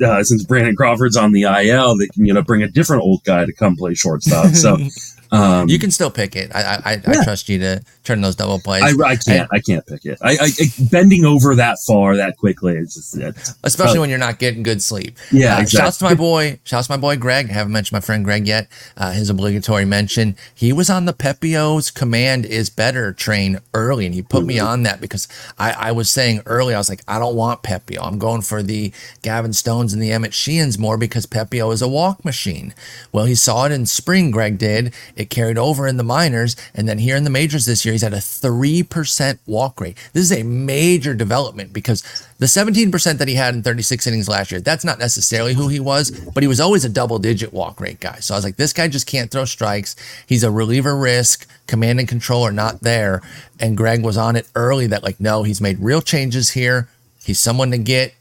[0.00, 3.24] uh, since Brandon Crawford's on the IL, they can you know bring a different old
[3.24, 4.54] guy to come play shortstop.
[4.54, 4.78] So
[5.32, 6.50] Um, You can still pick it.
[6.54, 7.20] I I, I, Yeah.
[7.20, 8.82] I trust you to turn those double plays.
[8.82, 9.48] I, I can't.
[9.52, 10.18] I can't pick it.
[10.22, 12.76] I, I, I bending over that far that quickly.
[12.76, 15.16] It's just it's, especially Uh, when you're not getting good sleep.
[15.30, 15.78] Yeah, Uh, exactly.
[15.86, 16.58] Shouts to my boy.
[16.64, 17.48] Shouts to my boy Greg.
[17.50, 18.68] I haven't mentioned my friend Greg yet.
[18.96, 20.36] Uh, his obligatory mention.
[20.54, 24.66] He was on the Pepiot's command is better train early, and he put me Mm-hmm.
[24.66, 25.26] on that because
[25.58, 28.04] I, I was saying early, I was like, I don't want Pepiot.
[28.06, 28.92] I'm going for the
[29.22, 32.74] Gavin Stones and the Emmett Sheehan's more because Pepiot is a walk machine.
[33.12, 34.30] Well, he saw it in spring.
[34.30, 34.92] Greg did.
[35.16, 38.04] It carried over in the minors, and then here in the majors this year, he's
[38.04, 39.96] at a three percent walk rate.
[40.12, 42.02] This is a major development because
[42.38, 45.78] the 17% that he had in 36 innings last year, that's not necessarily who he
[45.78, 48.16] was, but he was always a double digit walk rate guy.
[48.16, 49.94] So I was like, this guy just can't throw strikes.
[50.26, 53.22] He's a reliever risk, command and control are not there.
[53.60, 56.88] And Greg was on it early that, like, no, he's made real changes here.
[57.24, 58.14] He's someone to get.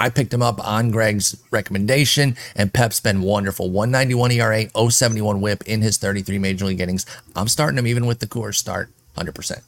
[0.00, 3.68] I picked him up on Greg's recommendation, and Pep's been wonderful.
[3.70, 7.04] 191 ERA, 071 whip in his 33 major league innings.
[7.34, 9.60] I'm starting him even with the Coors start, 100%.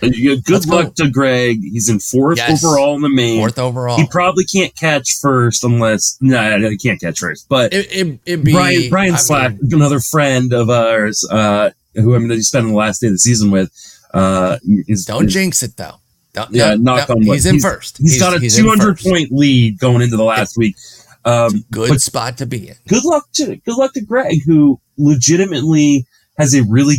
[0.00, 0.76] good Let's go.
[0.76, 1.58] luck to Greg.
[1.62, 2.62] He's in fourth Yes.
[2.64, 3.40] overall in the main.
[3.40, 3.96] Fourth overall.
[3.96, 7.46] He probably can't catch first unless no, no, he can't catch first.
[7.48, 12.14] But It, it, be Brian Brian I Slack, mean, another friend of ours, uh, who
[12.14, 13.70] I'm going to be spending the last day of the season with,
[14.14, 15.96] uh, is Don't is- jinx it though.
[16.36, 17.34] Don't- Yeah, no, knock no, on wood.
[17.34, 17.98] He's in first.
[17.98, 20.76] He's got a he's 200 point lead going into the last week.
[21.24, 22.76] Um, Good but spot to be in.
[22.86, 26.06] good luck to good luck to Greg, who legitimately
[26.38, 26.96] has a really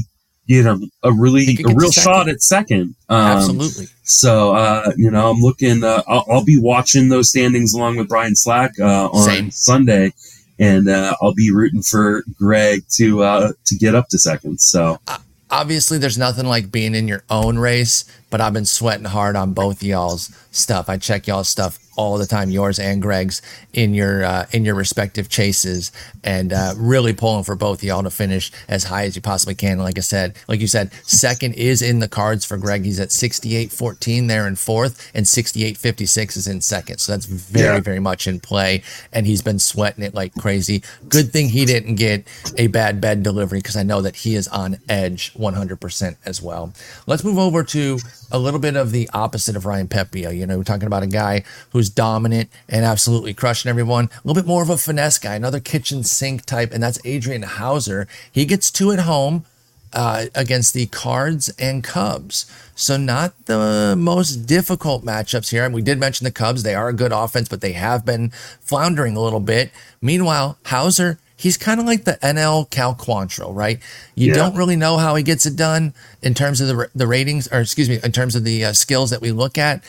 [0.47, 2.95] you know a really a real shot at second.
[3.09, 3.87] Um, Absolutely.
[4.03, 5.83] So uh, you know, I'm looking.
[5.83, 9.51] Uh, I'll, I'll be watching those standings along with Brian Slack uh, on Same.
[9.51, 10.13] Sunday,
[10.59, 14.59] and uh, I'll be rooting for Greg to uh, to get up to second.
[14.59, 14.99] So
[15.49, 19.53] Obviously, there's nothing like being in your own race, but I've been sweating hard on
[19.53, 20.89] both y'all's stuff.
[20.89, 23.41] I check y'all's stuff all the time, yours and Greg's,
[23.73, 25.91] in your uh, in your respective chases,
[26.23, 29.79] and uh, really pulling for both y'all to finish as high as you possibly can.
[29.79, 32.85] Like I said, like you said, second is in the cards for Greg.
[32.85, 36.99] He's at 68-14 there in fourth, and 68-56 is in second.
[36.99, 37.79] So that's very, Yeah.
[37.81, 40.83] very much in play, and he's been sweating it like crazy.
[41.09, 44.47] Good thing he didn't get a bad bed delivery because I know that he is
[44.47, 46.73] on edge 100% as well.
[47.07, 47.99] Let's move over to
[48.31, 50.37] a little bit of the opposite of Ryan Pepiot.
[50.37, 54.05] You know, we're talking about a guy who's dominant and absolutely crushing everyone.
[54.05, 57.43] A little bit more of a finesse guy, another kitchen sink type, and that's Adrian
[57.43, 58.07] Houser.
[58.31, 59.45] He gets two at home
[59.93, 62.51] uh, against the Cards and Cubs.
[62.75, 65.65] So not the most difficult matchups here.
[65.65, 68.29] And we did mention the Cubs; they are a good offense, but they have been
[68.61, 69.71] floundering a little bit.
[70.01, 71.19] Meanwhile, Houser.
[71.37, 73.79] He's kind of like the NL Cal Quantrill, right?
[74.15, 74.35] You Yeah.
[74.35, 77.61] don't really know how he gets it done in terms of the the ratings, or
[77.61, 79.83] excuse me, in terms of the uh, skills that we look at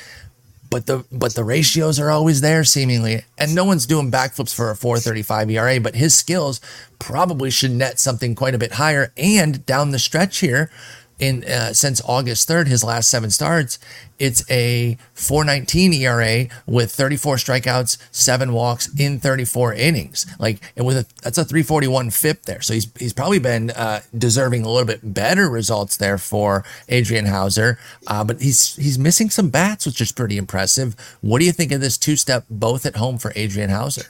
[0.71, 4.71] but the but the ratios are always there seemingly and no one's doing backflips for
[4.71, 6.61] a 435 ERA but his skills
[6.99, 10.71] probably should net something quite a bit higher and down the stretch here
[11.19, 13.79] in uh, since August 3rd his last 7 starts
[14.19, 20.27] it's a 419 ERA with 34 strikeouts 7 walks in 34 innings.
[20.39, 22.61] Like and with a that's a 341 FIP there.
[22.61, 27.27] So he's he's probably been uh, deserving a little bit better results there for Adrian
[27.27, 27.79] Houser.
[28.07, 30.97] Uh, but he's he's missing some bats which is pretty impressive.
[31.21, 34.07] What do you think of this two step both at home for Adrian Houser?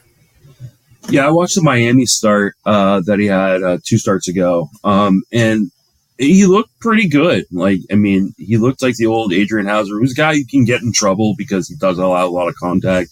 [1.11, 5.23] Yeah, I watched the Miami start uh, that he had uh, two starts ago, um,
[5.33, 5.71] and
[6.19, 7.45] he looked pretty good.
[7.53, 10.65] Like, I mean, he looked like the old Adrian Houser, who's a guy you can
[10.65, 13.11] get in trouble because he does allow a lot of contact,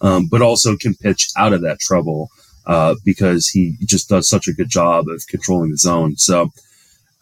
[0.00, 2.28] um, but also can pitch out of that trouble
[2.66, 6.16] uh, because he just does such a good job of controlling the zone.
[6.16, 6.50] So,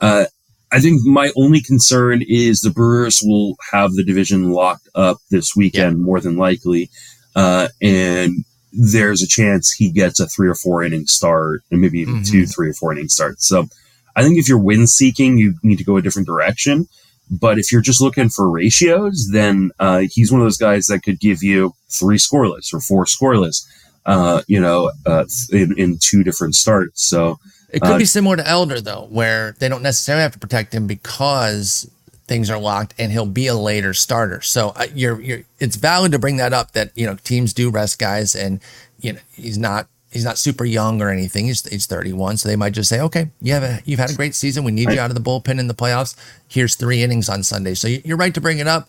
[0.00, 0.24] uh,
[0.72, 5.54] I think my only concern is the Brewers will have the division locked up this
[5.54, 6.90] weekend, more than likely,
[7.36, 12.00] uh, and there's a chance he gets a three or four inning start, and maybe
[12.00, 12.28] even Mhm.
[12.28, 13.46] two, three or four inning starts.
[13.46, 13.68] So,
[14.16, 16.88] I think if you're win seeking, you need to go a different direction.
[17.30, 21.00] But if you're just looking for ratios, then uh, he's one of those guys that
[21.00, 23.66] could give you three scoreless or four scoreless,
[24.06, 27.04] uh, you know, uh, in, in two different starts.
[27.04, 27.38] So
[27.70, 30.72] It could Uh, be similar to Elder though, where they don't necessarily have to protect
[30.72, 31.90] him because
[32.28, 34.40] things are locked, and he'll be a later starter.
[34.40, 37.70] So uh, you're you're it's valid to bring that up that you know teams do
[37.70, 38.60] rest guys, and
[39.00, 41.46] you know he's not he's not super young or anything.
[41.46, 44.14] He's he's 31, so they might just say, okay, you have a you've had a
[44.14, 44.64] great season.
[44.64, 46.16] We need you out of the bullpen in the playoffs.
[46.48, 47.74] Here's three innings on Sunday.
[47.74, 48.88] So you- you're right to bring it up,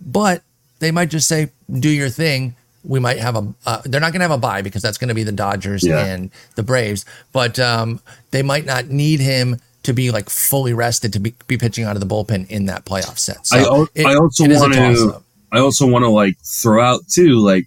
[0.00, 0.42] but
[0.78, 1.50] they might just say,
[1.80, 2.54] do your thing.
[2.84, 3.52] We might have a.
[3.66, 5.84] Uh, they're not going to have a buy because that's going to be the Dodgers
[5.84, 6.04] Yeah.
[6.04, 7.04] and the Braves.
[7.32, 8.00] But um,
[8.30, 11.96] they might not need him to be like fully rested to be, be pitching out
[11.96, 13.46] of the bullpen in that playoff set.
[13.46, 15.22] So I, al- it- I also it is a want to.
[15.50, 17.66] I also want to like throw out too like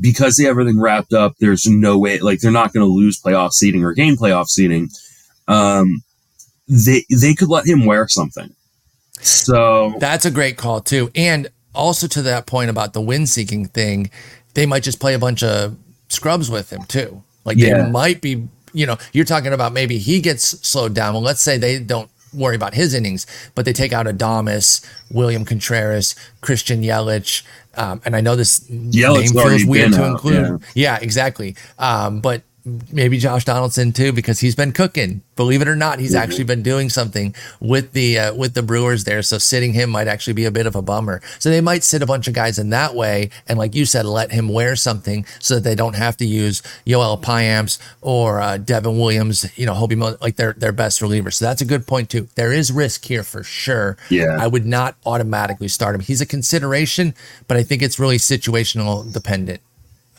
[0.00, 3.20] because they have everything wrapped up there's no way like they're not going to lose
[3.20, 4.88] playoff seating or gain playoff seating
[5.48, 6.02] um
[6.68, 8.54] they they could let him wear something.
[9.20, 11.10] So That's a great call too.
[11.14, 14.10] And also to that point about the win seeking thing,
[14.54, 15.76] they might just play a bunch of
[16.08, 17.22] scrubs with him too.
[17.44, 17.82] Like Yeah.
[17.84, 21.14] they might be, you know, you're talking about maybe he gets slowed down.
[21.14, 25.44] Well, let's say they don't worry about his innings, but they take out Adames, William
[25.44, 27.42] Contreras, Christian Yelich.
[27.74, 30.62] Um, and I know this Yelich's name feels weird to out, include.
[30.74, 31.56] Yeah, exactly.
[31.78, 35.22] Um, but maybe Josh Donaldson too, because he's been cooking.
[35.34, 39.04] Believe it or not, he's actually been doing something with the uh, with the Brewers
[39.04, 39.22] there.
[39.22, 41.20] So sitting him might actually be a bit of a bummer.
[41.38, 44.04] So they might sit a bunch of guys in that way, and like you said,
[44.04, 48.58] let him wear something so that they don't have to use Yoel Payamps or uh,
[48.58, 49.46] Devin Williams.
[49.58, 51.34] You know, Hoby like their their best relievers.
[51.34, 52.28] So that's a good point too.
[52.34, 53.96] There is risk here for sure.
[54.10, 54.36] Yeah.
[54.40, 56.00] I would not automatically start him.
[56.02, 57.14] He's a consideration,
[57.48, 59.60] but I think it's really situational dependent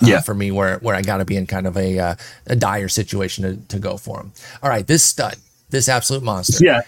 [0.04, 0.22] uh, Yeah.
[0.22, 2.16] for me where where I got to be in kind of a uh,
[2.48, 4.32] a dire situation to, to go for him.
[4.62, 5.36] All right, this stud,
[5.70, 6.64] this absolute monster.
[6.64, 6.82] yeah.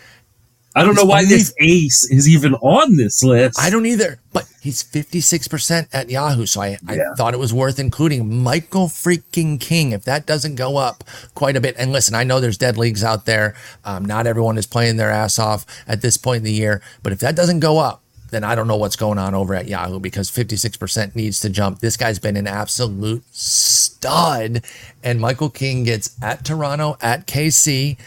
[0.77, 3.57] I don't know why this ace is even on this list.
[3.57, 6.45] I don't either, but he's 56% at Yahoo.
[6.45, 9.93] So I, I thought it was worth including Michael freaking King.
[9.93, 13.05] If that doesn't go up quite a bit, and listen, I know there's dead leagues
[13.05, 13.55] out there.
[13.85, 17.13] Um, not everyone is playing their ass off at this point in the year, but
[17.13, 18.03] if that doesn't go up,
[18.35, 21.79] then I don't know what's going on over at Yahoo because 56% needs to jump.
[21.79, 24.65] This guy's been an absolute stud.
[25.01, 27.97] And Michael King gets at Toronto, at KC,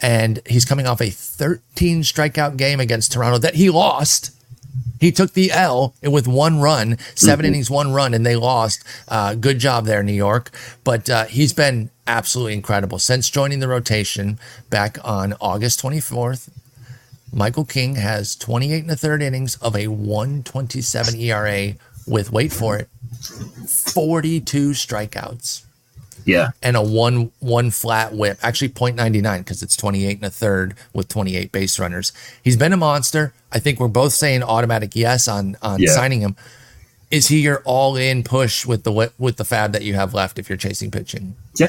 [0.00, 4.32] and he's coming off a 13 strikeout game against Toronto that he lost.
[4.98, 8.82] He took the L with one run, 7 innings, one run, and they lost.
[9.08, 10.50] Uh, good job there, New York.
[10.84, 14.38] But uh, he's been absolutely incredible since joining the rotation
[14.70, 16.48] back on August 24th.
[17.32, 21.74] Michael King has 28 and a third innings of a 127 ERA
[22.06, 22.88] with, wait for it,
[23.66, 25.66] 42 strikeouts
[26.26, 26.50] yeah.
[26.62, 31.08] and a one one flat whip, actually 0.99 because it's 28 and a third with
[31.08, 32.12] 28 base runners.
[32.42, 33.32] He's been a monster.
[33.52, 35.92] I think we're both saying automatic yes on on Yeah.
[35.92, 36.36] signing him.
[37.10, 40.38] Is he your all in push with the with the FAAB that you have left
[40.38, 41.36] if you're chasing pitching?
[41.56, 41.68] Yeah.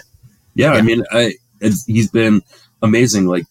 [0.55, 0.73] Yeah.
[0.73, 0.79] Yeah.
[0.79, 2.41] I mean, I, he's been
[2.81, 3.27] amazing.
[3.27, 3.45] Like,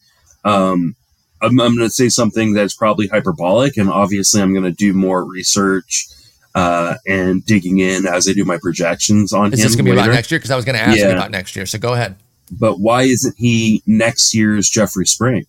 [0.45, 0.97] um,
[1.43, 4.93] I'm, I'm going to say something that's probably hyperbolic, and obviously, I'm going to do
[4.93, 6.07] more research
[6.55, 9.65] uh, and digging in as I do my projections on Is him.
[9.67, 10.39] this going to be about next year?
[10.39, 11.11] Because I was going to ask you Yeah.
[11.11, 11.67] about next year.
[11.67, 12.17] So go ahead.
[12.51, 15.47] But why isn't he next year's Jeffrey Springs?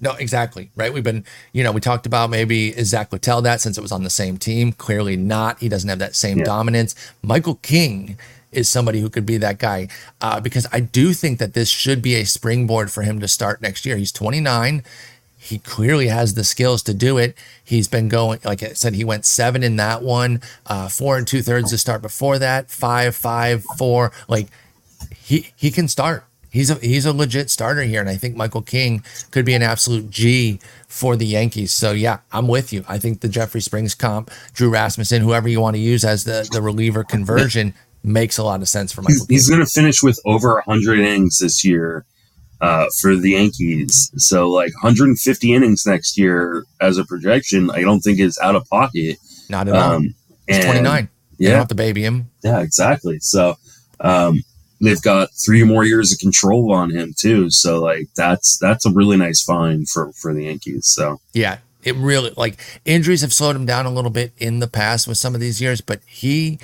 [0.00, 0.70] No, exactly.
[0.74, 0.92] Right.
[0.92, 3.92] We've been, you know, we talked about maybe is Zach Littell that since it was
[3.92, 4.72] on the same team.
[4.72, 5.60] Clearly not.
[5.60, 6.44] He doesn't have that same Yeah.
[6.44, 6.94] dominance.
[7.22, 8.18] Michael King
[8.56, 9.88] is somebody who could be that guy
[10.20, 13.60] uh, because I do think that this should be a springboard for him to start
[13.60, 13.96] next year.
[13.96, 14.82] He's 29.
[15.36, 17.36] He clearly has the skills to do it.
[17.62, 21.26] He's been going, like I said, he went seven in that one, uh, four and
[21.26, 24.10] two thirds to start before that, five, five, four.
[24.26, 24.48] Like
[25.14, 26.24] he he can start.
[26.54, 29.62] He's a he's a legit starter here, and I think Michael King could be an
[29.62, 31.72] absolute G for the Yankees.
[31.72, 32.84] So yeah, I'm with you.
[32.88, 36.48] I think the Jeffrey Springs comp, Drew Rasmussen, whoever you want to use as the
[36.52, 39.14] the reliever conversion, makes a lot of sense for Michael.
[39.14, 42.04] He's, he's going to finish with over 100 innings this year
[42.60, 44.10] uh, for the Yankees.
[44.16, 48.68] So, like 150 innings next year as a projection, I don't think is out of
[48.68, 49.16] pocket.
[49.48, 49.92] Not at all.
[49.94, 50.14] Um,
[50.46, 51.08] He's and- 29.
[51.36, 52.30] You don't Yeah, have to baby him.
[52.44, 53.18] yeah, exactly.
[53.20, 53.56] So,
[54.00, 54.44] um,
[54.80, 57.50] they've got three more years of control on him too.
[57.50, 60.86] So, like that's that's a really nice find for for the Yankees.
[60.86, 64.68] So, Yeah, it really like injuries have slowed him down a little bit in the
[64.68, 66.58] past with some of these years, but he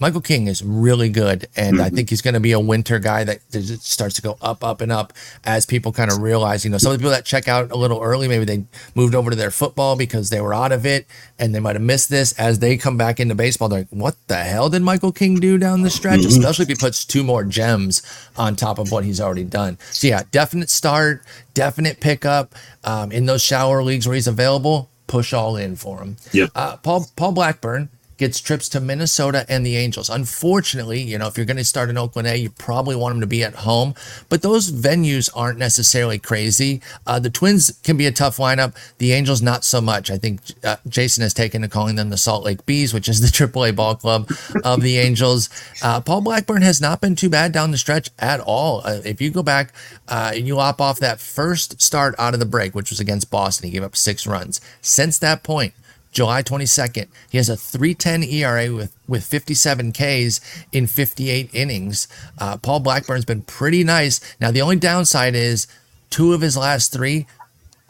[0.00, 1.94] Michael King is really good, and I Mhm.
[1.94, 4.80] think he's going to be a winter guy that just starts to go up, up,
[4.80, 5.12] and up
[5.44, 6.64] as people kind of realize.
[6.64, 9.14] You know, some of the people that check out a little early, maybe they moved
[9.14, 11.06] over to their football because they were out of it,
[11.38, 12.32] and they might have missed this.
[12.38, 15.58] As they come back into baseball, they're like, "What the hell did Michael King do
[15.58, 16.28] down the stretch?" Mhm.
[16.28, 18.00] Especially if he puts two more gems
[18.38, 19.76] on top of what he's already done.
[19.92, 24.88] So yeah, definite start, definite pickup um, in those shower leagues where he's available.
[25.06, 26.16] Push all in for him.
[26.32, 26.50] Yep.
[26.54, 27.88] Uh, Paul Paul Blackburn
[28.20, 30.10] gets trips to Minnesota and the Angels.
[30.10, 33.20] Unfortunately, you know, if you're going to start in Oakland A, you probably want them
[33.22, 33.94] to be at home,
[34.28, 36.82] but those venues aren't necessarily crazy.
[37.06, 38.76] Uh, the Twins can be a tough lineup.
[38.98, 40.10] The Angels, not so much.
[40.10, 43.22] I think uh, Jason has taken to calling them the Salt Lake Bees, which is
[43.22, 44.30] the AAA ball club
[44.64, 45.48] of the Angels.
[45.82, 48.82] Uh, Paul Blackburn has not been too bad down the stretch at all.
[48.84, 49.72] Uh, if you go back
[50.08, 53.30] uh, and you lop off that first start out of the break, which was against
[53.30, 54.60] Boston, he gave up six runs.
[54.82, 55.72] Since that point,
[56.12, 57.06] July 22nd.
[57.30, 60.40] He has a 310 ERA with, with 57 Ks
[60.72, 62.08] in 58 innings.
[62.38, 64.20] Uh, Paul Blackburn's been pretty nice.
[64.40, 65.66] Now, the only downside is
[66.10, 67.26] two of his last three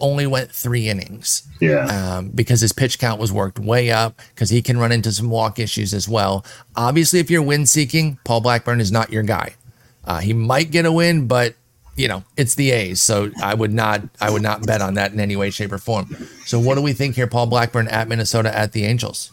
[0.01, 1.84] only went three innings yeah,
[2.16, 5.30] um, because his pitch count was worked way up because he can run into some
[5.30, 6.44] walk issues as well.
[6.74, 9.55] Obviously, if you're win seeking, Paul Blackburn is not your guy.
[10.05, 11.55] Uh, he might get a win, but
[11.97, 15.12] you know, it's the A's, so I would not I would not bet on that
[15.12, 16.16] in any way, shape, or form.
[16.45, 17.26] So what do we think here?
[17.26, 19.32] Paul Blackburn at Minnesota at the Angels.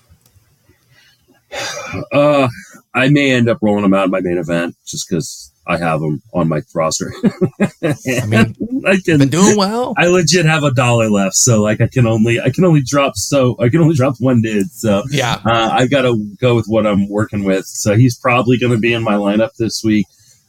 [2.11, 2.47] Uh,
[2.93, 5.99] I may end up rolling them out of my main event just because I have
[5.99, 7.11] them on my roster.
[7.21, 8.55] I mean,
[8.87, 9.93] I can, been doing well.
[9.97, 13.15] I legit have a dollar left, so like I can only I can only drop
[13.15, 14.71] so I can only drop one did.
[14.71, 17.65] So Yeah, uh, I've got to go with what I'm working with.
[17.65, 20.07] So he's probably going to be in my lineup this week,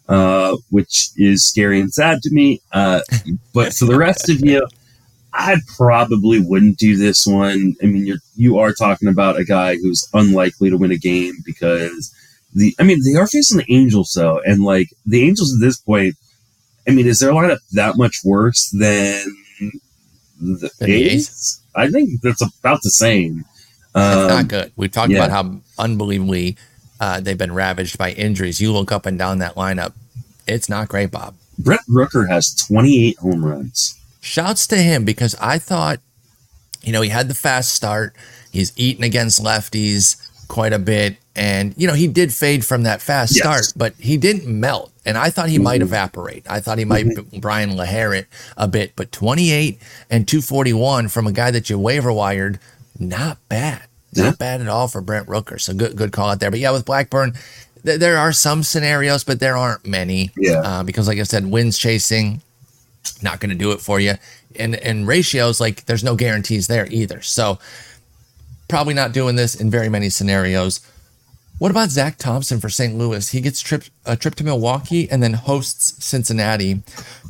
[0.09, 2.61] uh, which is scary and sad to me.
[2.73, 3.01] Uh,
[3.55, 4.67] but for the rest of you,
[5.33, 7.75] I probably wouldn't do this one.
[7.83, 11.35] I mean, you're you are talking about a guy who's unlikely to win a game
[11.45, 12.15] because
[12.55, 12.75] the.
[12.81, 16.15] I mean, they are facing the Angels though, and like the Angels at this point.
[16.87, 19.37] I mean, is their lineup that much worse than
[20.41, 21.61] the the A's?
[21.77, 23.45] I think that's about the same.
[23.95, 24.73] Um, not good.
[24.77, 25.25] We've talked yeah.
[25.25, 26.57] about how unbelievably
[27.01, 28.61] uh, they've been ravaged by injuries.
[28.61, 29.93] You look up and down that lineup,
[30.47, 31.35] it's not great, Bob.
[31.59, 33.99] Brent Rooker has 28 home runs.
[34.21, 36.01] Shouts to him because I thought,
[36.83, 38.15] you know, he had the fast start.
[38.53, 40.17] He's eaten against lefties
[40.49, 41.17] quite a bit.
[41.37, 43.43] And, you know, he did fade from that fast Yes.
[43.45, 44.93] start, but he didn't melt.
[45.05, 46.45] And I thought he might evaporate.
[46.51, 47.07] I thought he might
[47.41, 48.27] Bryan LaHair it
[48.57, 49.81] a bit, but 28
[50.11, 52.59] and 241 from a guy that you waiver wired,
[52.99, 53.83] not bad.
[54.17, 54.33] Not Yeah.
[54.39, 55.61] bad at all for Brent Rooker.
[55.61, 56.51] So good, good call out there.
[56.51, 57.35] But yeah, with Blackburn,
[57.85, 60.31] th- there are some scenarios, but there aren't many.
[60.37, 60.61] Yeah.
[60.61, 62.41] Uh, because, like I said, wins chasing,
[63.23, 64.15] not going to do it for you.
[64.57, 67.21] And and ratios like there's no guarantees there either.
[67.23, 67.59] So
[68.67, 70.81] probably not doing this in very many scenarios.
[71.59, 72.97] What about Zack Thompson for St.
[72.97, 73.29] Louis?
[73.29, 76.83] He gets trip a trip to Milwaukee and then hosts Cincinnati.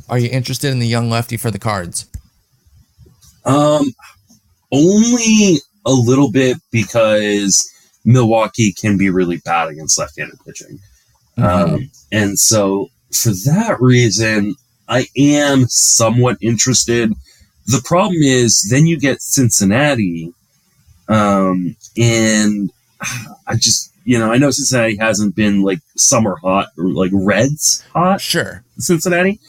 [0.07, 2.05] Are you interested in the young lefty for the Cards?
[3.45, 3.93] Um,
[4.71, 5.57] only
[5.89, 7.69] a little bit because
[8.05, 10.79] Milwaukee can be really bad against left-handed pitching,
[11.37, 14.55] um, and so for that reason,
[14.87, 17.11] I am somewhat interested.
[17.67, 20.33] The problem is, then you get Cincinnati,
[21.07, 22.71] um, and
[23.47, 27.83] I just you know I know Cincinnati hasn't been like summer hot or like Reds
[27.93, 28.63] hot, Sure.
[28.77, 29.39] Cincinnati.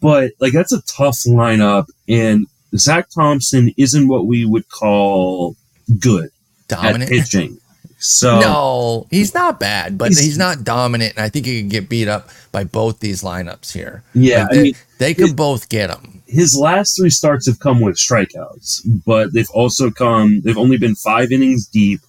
[0.00, 5.56] But like that's a tough lineup, and Zack Thompson isn't what we would call
[5.98, 6.30] good
[6.68, 7.10] Dominant.
[7.10, 7.58] pitching.
[8.00, 11.14] So No, he's not bad, but He's- he's, not dominant.
[11.16, 14.02] And I think he could get beat up by both these lineups here.
[14.14, 16.22] yeah, Like, I they, mean they could both get him.
[16.26, 20.42] his last three starts have come with strikeouts, but they've also come.
[20.44, 22.00] They've only been five innings deep,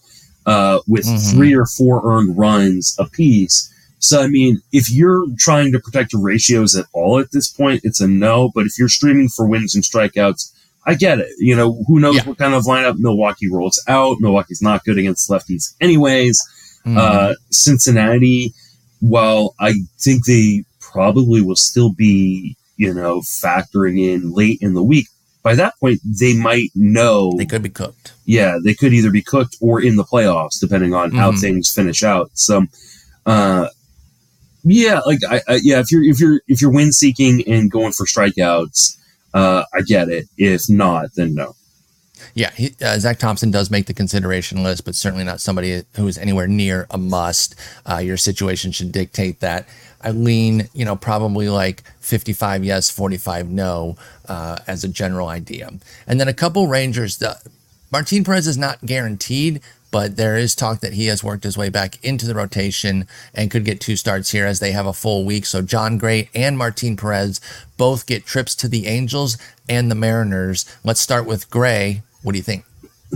[0.45, 1.31] uh, with Mhm.
[1.31, 3.67] three or four earned runs apiece.
[3.97, 7.81] So I mean, if you're trying to protect your ratios at all at this point,
[7.83, 8.49] it's a no.
[8.53, 10.51] But if you're streaming for wins and strikeouts,
[10.85, 11.29] I get it.
[11.39, 12.23] You know, who knows Yeah.
[12.25, 14.17] what kind of lineup Milwaukee rolls out?
[14.19, 16.39] Milwaukee's not good against lefties, anyways.
[16.85, 16.97] Mhm.
[16.97, 18.53] Uh, Cincinnati,
[18.99, 24.83] while I think they probably will still be, you know, factoring in late in the
[24.83, 25.07] week,
[25.43, 27.33] by that point, they might know.
[27.37, 28.13] they could be cooked.
[28.25, 31.39] yeah, they could either be cooked or in the playoffs, depending on how Mhm.
[31.39, 32.31] things finish out.
[32.33, 32.65] So,
[33.25, 33.67] uh,
[34.63, 37.93] yeah, like I, I, yeah, if you're if you're if you're win seeking and going
[37.93, 38.95] for strikeouts,
[39.33, 40.27] uh, I get it.
[40.37, 41.55] If not, then no.
[42.33, 46.07] Yeah, he, uh, Zack Thompson does make the consideration list, but certainly not somebody who
[46.07, 47.55] is anywhere near a must.
[47.89, 49.67] Uh, your situation should dictate that.
[50.01, 55.71] I lean, you know, probably like 55 yes, 45 no uh, as a general idea.
[56.07, 57.17] And then a couple Rangers.
[57.17, 57.37] The,
[57.91, 59.61] Martin Perez is not guaranteed,
[59.91, 63.51] but there is talk that he has worked his way back into the rotation and
[63.51, 65.45] could get two starts here as they have a full week.
[65.45, 67.41] So Jon Gray and Martin Perez
[67.77, 69.37] both get trips to the Angels
[69.67, 70.65] and the Mariners.
[70.83, 72.01] Let's start with Gray.
[72.21, 72.65] What do you think?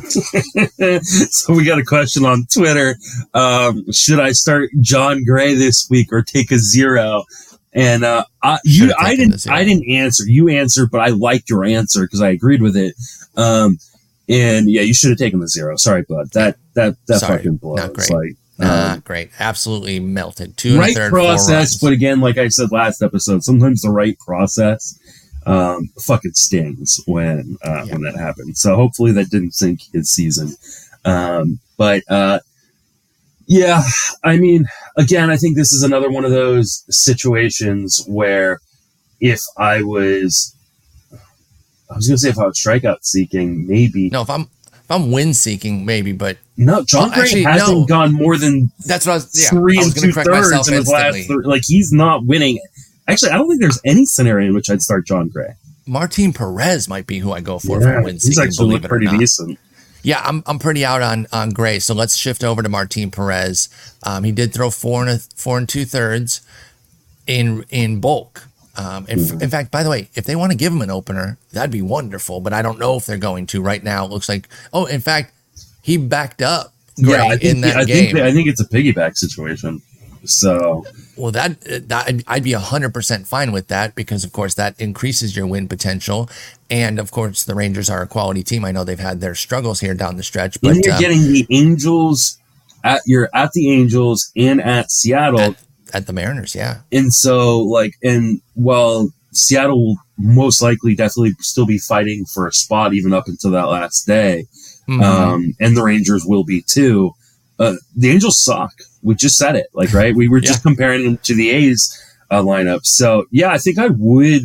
[1.32, 2.96] so we got a question on Twitter.
[3.34, 7.24] Um, should I start Jon Gray this week or take a zero?
[7.74, 9.48] And uh, I, you, I didn't.
[9.50, 10.24] I didn't answer.
[10.28, 12.96] You answered, but I liked your answer because I agreed with it.
[13.36, 13.78] Um,
[14.30, 15.76] and yeah, you should have taken the zero.
[15.76, 16.30] Sorry, bud.
[16.34, 17.78] That that that Sorry, fucking blows.
[17.78, 18.12] not great.
[18.12, 19.32] Like Ah, um, great.
[19.40, 20.56] Absolutely melted.
[20.58, 24.98] Two right third, process, but again, like I said last episode, sometimes the right process
[25.48, 27.94] um, fucking stings when uh, Yeah.
[27.94, 28.62] when that happens.
[28.62, 30.56] So hopefully that didn't sink his season.
[31.04, 32.40] Um, but uh,
[33.48, 33.82] yeah,
[34.24, 34.66] I mean,
[34.98, 38.60] again, I think this is another one of those situations where
[39.20, 40.56] if I was,
[41.94, 45.12] I was to say if I was strikeout seeking, maybe no, if I'm if I'm
[45.12, 46.84] win seeking, maybe, but no.
[46.84, 47.86] Jon Well, Gray actually, hasn't no.
[47.86, 49.32] gone more than that's what I was.
[49.42, 51.44] Yeah, three I was and going two to correct myself thirds in his last instantly.
[51.44, 51.52] three.
[51.52, 52.60] Like he's not winning.
[53.08, 55.56] Actually, I don't think there's any scenario in which I'd start Jon Gray.
[55.86, 58.86] Martin Perez might be who I go for Yeah, for win he's actually Believe looked
[58.86, 59.60] it or pretty decent.
[60.02, 61.80] Yeah, I'm I'm pretty out on on Gray.
[61.80, 63.70] So let's shift over to Martin Perez.
[64.04, 66.42] Um, he did throw four and a, four and two thirds
[67.28, 68.48] in in bulk.
[68.76, 71.38] Um, in, in fact, by the way, if they want to give him an opener,
[71.52, 72.40] that'd be wonderful.
[72.40, 74.06] But I don't know if they're going to right now.
[74.06, 75.34] It looks like oh, in fact,
[75.82, 78.16] he backed up Gray yeah, I think, in that I game.
[78.16, 79.82] think I think it's a piggyback situation.
[80.26, 80.86] So
[81.18, 81.60] Well, that,
[81.90, 85.68] that I'd be hundred percent fine with that because, of course, that increases your win
[85.68, 86.30] potential,
[86.70, 88.64] and of course, the Rangers are a quality team.
[88.64, 91.24] I know they've had their struggles here down the stretch, but and you're um, getting
[91.24, 92.38] the Angels
[92.84, 95.64] at you're at the Angels and at Seattle, at,
[95.94, 101.66] at the Mariners, yeah, and so like and while Seattle will most likely definitely still
[101.66, 104.46] be fighting for a spot even up until that last day,
[104.90, 105.02] Mhm.
[105.04, 107.12] um, and the Rangers will be too.
[107.60, 108.74] Uh, the Angels suck.
[109.04, 110.16] We just said it, like right.
[110.16, 111.98] We were just comparing them to the A's
[112.32, 112.82] uh, lineup.
[112.86, 114.44] So yeah, I think I would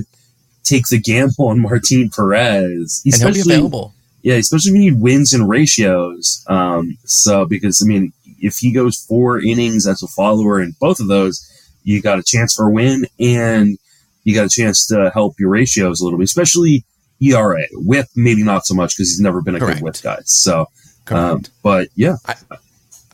[0.64, 3.94] take the gamble on Martin Perez, and he'll be available.
[4.22, 6.44] yeah, especially when you need wins and ratios.
[6.48, 11.00] Um, so because I mean, if he goes four innings as a follower in both
[11.00, 11.44] of those,
[11.82, 13.78] you got a chance for a win and
[14.24, 16.84] you got a chance to help your ratios a little bit, especially
[17.20, 17.62] ERA.
[17.72, 19.78] Whip maybe not so much because he's never been a Correct.
[19.78, 20.18] good whip guy.
[20.24, 20.66] So,
[21.10, 22.16] um, but yeah,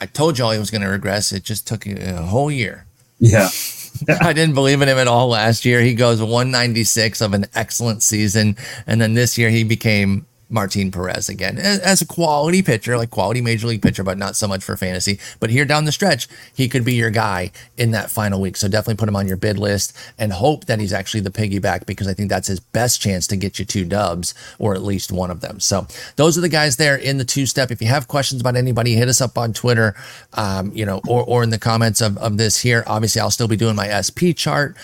[0.00, 1.32] I told y'all he was going to regress.
[1.32, 2.86] It just took a, a whole year.
[3.18, 3.48] yeah,
[4.20, 5.80] I didn't believe in him at all last year.
[5.80, 8.56] He goes 196 of an excellent season,
[8.86, 13.40] and then this year he became Martin Perez again as a quality pitcher, like quality
[13.40, 15.18] major league pitcher, but not so much for fantasy.
[15.40, 18.57] But here down the stretch, he could be your guy in that final week.
[18.57, 21.86] So definitely put him on your bid list and hope that he's actually the piggyback
[21.86, 25.11] because I think that's his best chance to get you two dubs or at least
[25.12, 25.61] one of them.
[25.61, 25.86] So
[26.16, 27.70] those are the guys there in the two step.
[27.70, 29.95] If you have questions about anybody, hit us up on Twitter,
[30.34, 32.84] um, you know, or, or in the comments of, of this here.
[32.86, 34.76] Obviously, I'll still be doing my SP chart.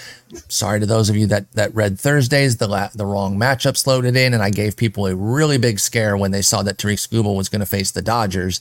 [0.48, 4.16] Sorry to those of you that that read Thursdays, the la- the wrong matchups loaded
[4.16, 7.36] in, and I gave people a really big scare when they saw that Tarik Skubal
[7.36, 8.60] was going to face the Dodgers.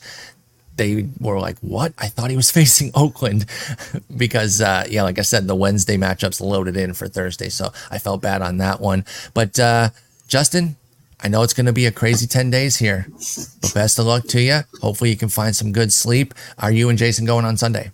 [0.75, 1.93] They were like, "What?
[1.97, 3.45] I thought he was facing Oakland,"
[4.17, 7.99] because uh, yeah, like I said, the Wednesday matchups loaded in for Thursday, so I
[7.99, 9.05] felt bad on that one.
[9.33, 9.89] But uh,
[10.27, 10.77] Justin,
[11.21, 13.07] I know it's going to be a crazy 10 days here,
[13.61, 14.61] but best of luck to you.
[14.81, 16.33] Hopefully, you can find some good sleep.
[16.57, 17.91] Are you and Jason going on Sunday?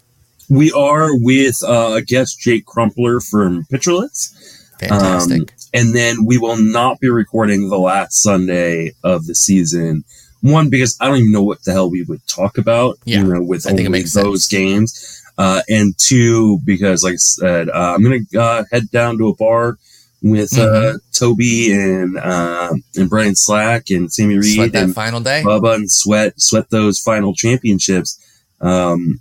[0.50, 4.38] we are with uh, guest Jake Crumpler from Pitcher List.
[4.80, 5.42] Fantastic.
[5.42, 10.04] Um, and then we will not be recording the last Sunday of the season.
[10.42, 13.34] One, because I don't even know what the hell we would talk about, Yeah, you
[13.34, 14.60] know, with I think it only makes those sense.
[14.62, 15.22] games.
[15.38, 19.28] Uh, and two, because like I said, uh, I'm going to uh, head down to
[19.28, 19.78] a bar
[20.22, 20.96] with Mm-hmm.
[20.96, 25.44] uh, Toby and uh, and Brian Slack and Sammy Sweat Reed that and final day.
[25.46, 28.18] Bubba and sweat sweat those final championships.
[28.62, 29.20] Um,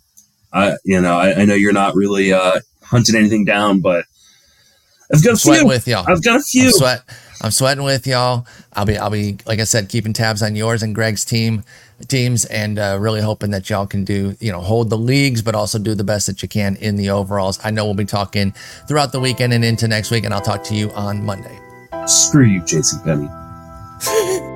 [0.52, 4.04] I you know I, I know you're not really uh, hunting anything down, but
[5.14, 5.68] I've got a Sweating few.
[5.68, 6.04] with y'all.
[6.08, 6.66] I've got a few.
[6.66, 7.02] I'm sweat.
[7.42, 8.46] I'm sweating with y'all.
[8.72, 11.62] I'll be, I'll be, like I said, keeping tabs on yours and Greg's team,
[12.08, 15.54] teams, and uh, really hoping that y'all can do, you know, hold the leagues, but
[15.54, 17.60] also do the best that you can in the overalls.
[17.62, 18.52] I know we'll be talking
[18.88, 21.58] throughout the weekend and into next week, and I'll talk to you on Monday.
[22.06, 24.50] Screw you, JC Penney.